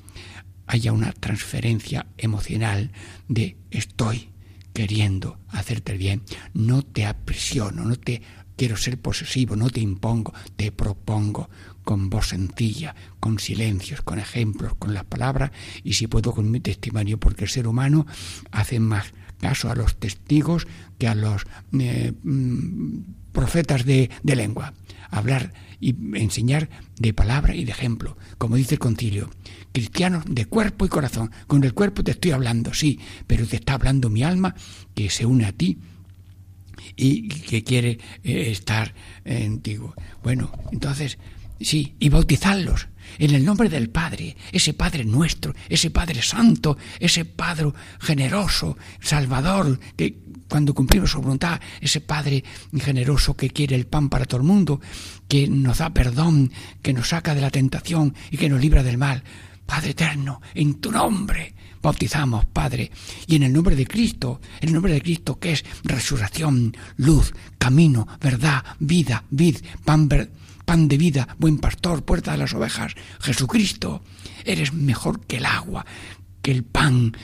haya 0.66 0.92
una 0.92 1.12
transferencia 1.12 2.06
emocional 2.18 2.92
de 3.28 3.56
estoy 3.70 4.28
queriendo 4.72 5.38
hacerte 5.48 5.96
bien, 5.96 6.22
no 6.52 6.82
te 6.82 7.06
aprisiono, 7.06 7.84
no 7.84 7.96
te 7.96 8.22
quiero 8.56 8.76
ser 8.76 9.00
posesivo, 9.00 9.56
no 9.56 9.70
te 9.70 9.80
impongo, 9.80 10.34
te 10.56 10.70
propongo 10.70 11.48
con 11.88 12.10
voz 12.10 12.28
sencilla, 12.28 12.94
con 13.18 13.38
silencios, 13.38 14.02
con 14.02 14.18
ejemplos, 14.18 14.74
con 14.74 14.92
las 14.92 15.04
palabras 15.04 15.52
y 15.82 15.94
si 15.94 16.06
puedo 16.06 16.34
con 16.34 16.50
mi 16.50 16.60
testimonio, 16.60 17.18
porque 17.18 17.44
el 17.44 17.50
ser 17.50 17.66
humano 17.66 18.06
hace 18.50 18.78
más 18.78 19.14
caso 19.40 19.70
a 19.70 19.74
los 19.74 19.96
testigos 19.96 20.66
que 20.98 21.08
a 21.08 21.14
los 21.14 21.46
eh, 21.80 22.12
mm, 22.22 22.98
profetas 23.32 23.86
de, 23.86 24.10
lengua. 24.22 24.74
Hablar 25.10 25.54
y 25.80 25.96
enseñar 26.18 26.68
de 26.98 27.14
palabra 27.14 27.54
y 27.54 27.64
de 27.64 27.72
ejemplo, 27.72 28.18
como 28.36 28.56
dice 28.56 28.74
el 28.74 28.80
concilio. 28.80 29.30
Cristianos 29.72 30.24
de 30.28 30.44
cuerpo 30.44 30.84
y 30.84 30.90
corazón. 30.90 31.30
Con 31.46 31.64
el 31.64 31.72
cuerpo 31.72 32.04
te 32.04 32.10
estoy 32.10 32.32
hablando, 32.32 32.74
sí, 32.74 33.00
pero 33.26 33.46
te 33.46 33.56
está 33.56 33.72
hablando 33.72 34.10
mi 34.10 34.22
alma 34.22 34.54
que 34.94 35.08
se 35.08 35.24
une 35.24 35.46
a 35.46 35.52
ti 35.52 35.78
y 36.96 37.28
que 37.28 37.64
quiere 37.64 37.98
eh, 38.24 38.50
estar 38.50 38.92
en 39.24 39.60
ti. 39.60 39.78
Bueno, 40.22 40.52
entonces 40.70 41.16
Sí, 41.60 41.96
y 41.98 42.08
bautizarlos 42.08 42.88
en 43.18 43.34
el 43.34 43.44
nombre 43.44 43.68
del 43.68 43.90
Padre, 43.90 44.36
ese 44.52 44.74
Padre 44.74 45.04
nuestro, 45.04 45.54
ese 45.68 45.90
Padre 45.90 46.22
santo, 46.22 46.76
ese 47.00 47.24
Padre 47.24 47.72
generoso, 48.00 48.76
salvador, 49.00 49.78
que 49.96 50.18
cuando 50.48 50.74
cumplimos 50.74 51.10
su 51.10 51.20
voluntad, 51.20 51.60
ese 51.80 52.00
Padre 52.00 52.44
generoso 52.78 53.36
que 53.36 53.50
quiere 53.50 53.76
el 53.76 53.86
pan 53.86 54.08
para 54.08 54.24
todo 54.24 54.40
el 54.40 54.46
mundo, 54.46 54.80
que 55.26 55.48
nos 55.48 55.78
da 55.78 55.90
perdón, 55.90 56.52
que 56.82 56.92
nos 56.92 57.08
saca 57.08 57.34
de 57.34 57.40
la 57.40 57.50
tentación 57.50 58.14
y 58.30 58.36
que 58.36 58.48
nos 58.48 58.60
libra 58.60 58.82
del 58.82 58.98
mal. 58.98 59.22
Padre 59.66 59.90
eterno, 59.90 60.40
en 60.54 60.80
tu 60.80 60.90
nombre 60.90 61.54
bautizamos, 61.82 62.46
Padre, 62.46 62.90
y 63.26 63.36
en 63.36 63.44
el 63.44 63.52
nombre 63.52 63.76
de 63.76 63.86
Cristo, 63.86 64.40
en 64.60 64.68
el 64.68 64.74
nombre 64.74 64.92
de 64.92 65.02
Cristo 65.02 65.38
que 65.38 65.52
es 65.52 65.64
resurrección, 65.84 66.76
luz, 66.96 67.32
camino, 67.58 68.08
verdad, 68.20 68.64
vida, 68.80 69.24
vid, 69.30 69.58
pan, 69.84 70.08
verdad 70.08 70.30
pan 70.68 70.86
de 70.86 70.98
vida, 70.98 71.34
buen 71.38 71.56
pastor, 71.56 72.04
puerta 72.04 72.32
de 72.32 72.36
las 72.36 72.52
ovejas, 72.52 72.92
Jesucristo, 73.20 74.02
eres 74.44 74.74
mejor 74.74 75.24
que 75.24 75.38
el 75.38 75.46
agua, 75.46 75.86
que 76.42 76.50
el 76.50 76.62
pan, 76.62 77.16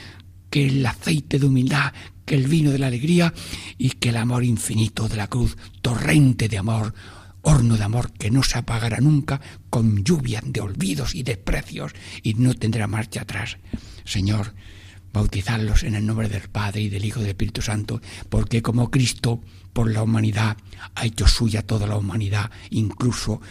que 0.49 0.65
el 0.65 0.83
aceite 0.83 1.37
de 1.37 1.45
humildad, 1.45 1.93
que 2.25 2.33
el 2.33 2.47
vino 2.47 2.71
de 2.71 2.79
la 2.79 2.87
alegría 2.87 3.35
y 3.77 3.91
que 3.91 4.09
el 4.09 4.17
amor 4.17 4.43
infinito 4.43 5.07
de 5.07 5.17
la 5.17 5.27
cruz, 5.27 5.57
torrente 5.83 6.49
de 6.49 6.57
amor, 6.57 6.95
horno 7.43 7.77
de 7.77 7.83
amor 7.83 8.13
que 8.13 8.31
no 8.31 8.41
se 8.41 8.57
apagará 8.57 8.97
nunca 8.97 9.39
con 9.69 10.03
lluvia 10.03 10.41
de 10.43 10.61
olvidos 10.61 11.13
y 11.13 11.21
desprecios 11.21 11.91
y 12.23 12.33
no 12.33 12.55
tendrá 12.55 12.87
marcha 12.87 13.21
atrás. 13.21 13.59
Señor, 14.05 14.55
bautizarlos 15.13 15.83
en 15.83 15.93
el 15.93 16.03
nombre 16.03 16.29
del 16.29 16.49
Padre 16.49 16.81
y 16.81 16.89
del 16.89 17.05
Hijo 17.05 17.19
y 17.19 17.23
del 17.25 17.33
Espíritu 17.33 17.61
Santo, 17.61 18.01
porque 18.27 18.63
como 18.63 18.89
Cristo 18.89 19.39
por 19.75 19.91
la 19.91 20.03
humanidad 20.03 20.55
ha 20.95 21.05
hecho 21.05 21.27
suya 21.27 21.61
toda 21.61 21.85
la 21.85 21.97
humanidad, 21.97 22.49
incluso 22.69 23.41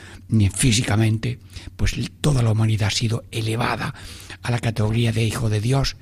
físicamente, 0.55 1.39
pues 1.77 1.97
toda 2.22 2.43
la 2.43 2.51
humanidad 2.51 2.89
ha 2.89 2.91
sido 2.91 3.25
elevada 3.31 3.95
a 4.43 4.51
la 4.51 4.59
categoría 4.59 5.12
de 5.12 5.22
Hijo 5.22 5.51
de 5.51 5.61
Dios 5.61 5.97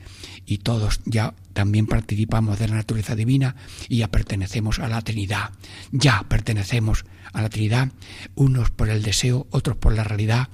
y 0.47 0.59
todos 0.59 1.01
ya 1.07 1.35
también 1.55 1.87
participamos 1.87 2.61
de 2.61 2.69
la 2.69 2.77
naturaleza 2.77 3.17
divina 3.17 3.57
y 3.89 3.97
ya 3.97 4.13
pertenecemos 4.13 4.79
a 4.79 4.87
la 4.87 5.03
Trinidad. 5.03 5.51
Ya 5.91 6.25
pertenecemos 6.29 7.05
a 7.33 7.43
la 7.43 7.49
Trinidad, 7.49 7.89
unos 8.37 8.71
por 8.71 8.91
el 8.91 9.03
deseo, 9.03 9.49
otros 9.51 9.77
por 9.77 9.93
la 9.93 10.05
realidad, 10.05 10.51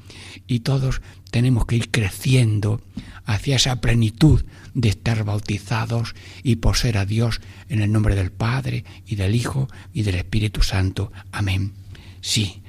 y 0.47 0.61
todos 0.61 1.03
tenemos 1.31 1.66
que 1.66 1.76
ir 1.76 1.91
creciendo 1.91 2.81
hacia 3.24 3.57
esa 3.57 3.81
plenitud 3.81 4.45
de 4.74 4.89
estar 4.89 5.24
bautizados 5.24 6.14
y 6.43 6.57
poseer 6.57 6.99
a 6.99 7.05
Dios 7.05 7.41
en 7.68 7.81
el 7.83 7.93
nombre 7.93 8.14
del 8.14 8.33
Padre 8.33 8.85
y 9.07 9.16
del 9.16 9.35
Hijo 9.35 9.68
y 9.93 10.03
del 10.03 10.14
Espíritu 10.14 10.62
Santo. 10.62 11.12
Amén. 11.33 11.72
Sí, 12.20 12.62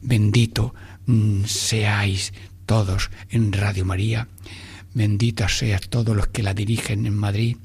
bendito 0.00 0.74
mm, 1.06 1.44
seáis 1.44 2.32
todos 2.66 3.10
en 3.30 3.52
Radio 3.52 3.84
María 3.84 4.28
Benditas 4.94 5.56
seas 5.56 5.88
todos 5.88 6.14
los 6.14 6.26
que 6.26 6.42
la 6.42 6.52
dirigen 6.52 7.06
en 7.06 7.16
Madrid 7.16 7.56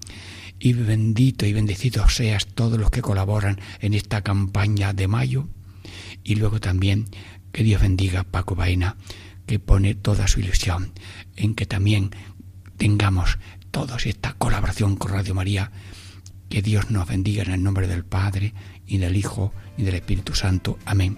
y 0.60 0.74
bendito 0.74 1.46
y 1.46 1.52
bendecido 1.52 2.08
seas 2.08 2.48
todos 2.48 2.80
los 2.80 2.90
que 2.90 3.02
colaboran 3.02 3.60
en 3.82 3.94
esta 3.94 4.22
campaña 4.22 4.94
de 4.94 5.08
mayo. 5.08 5.48
Y 6.24 6.36
luego 6.36 6.62
también 6.62 7.06
que 7.52 7.64
Dios 7.64 7.82
bendiga 7.82 8.24
Paco 8.24 8.56
Baena, 8.56 8.96
que 9.48 9.58
pone 9.58 9.96
toda 9.96 10.28
su 10.28 10.42
ilusión 10.42 10.92
en 11.36 11.56
que 11.56 11.66
también 11.66 12.12
tengamos 12.78 13.40
todos 13.72 14.06
esta 14.06 14.34
colaboración 14.34 14.96
con 14.96 15.12
Radio 15.12 15.34
María. 15.34 15.72
Que 16.50 16.62
Dios 16.62 16.92
nos 16.92 17.08
bendiga 17.08 17.44
en 17.44 17.52
el 17.52 17.64
nombre 17.64 17.88
del 17.88 18.06
Padre 18.06 18.54
y 18.86 18.98
del 18.98 19.16
Hijo 19.16 19.54
y 19.78 19.84
del 19.84 19.96
Espíritu 19.96 20.36
Santo. 20.36 20.78
Amén. 20.86 21.18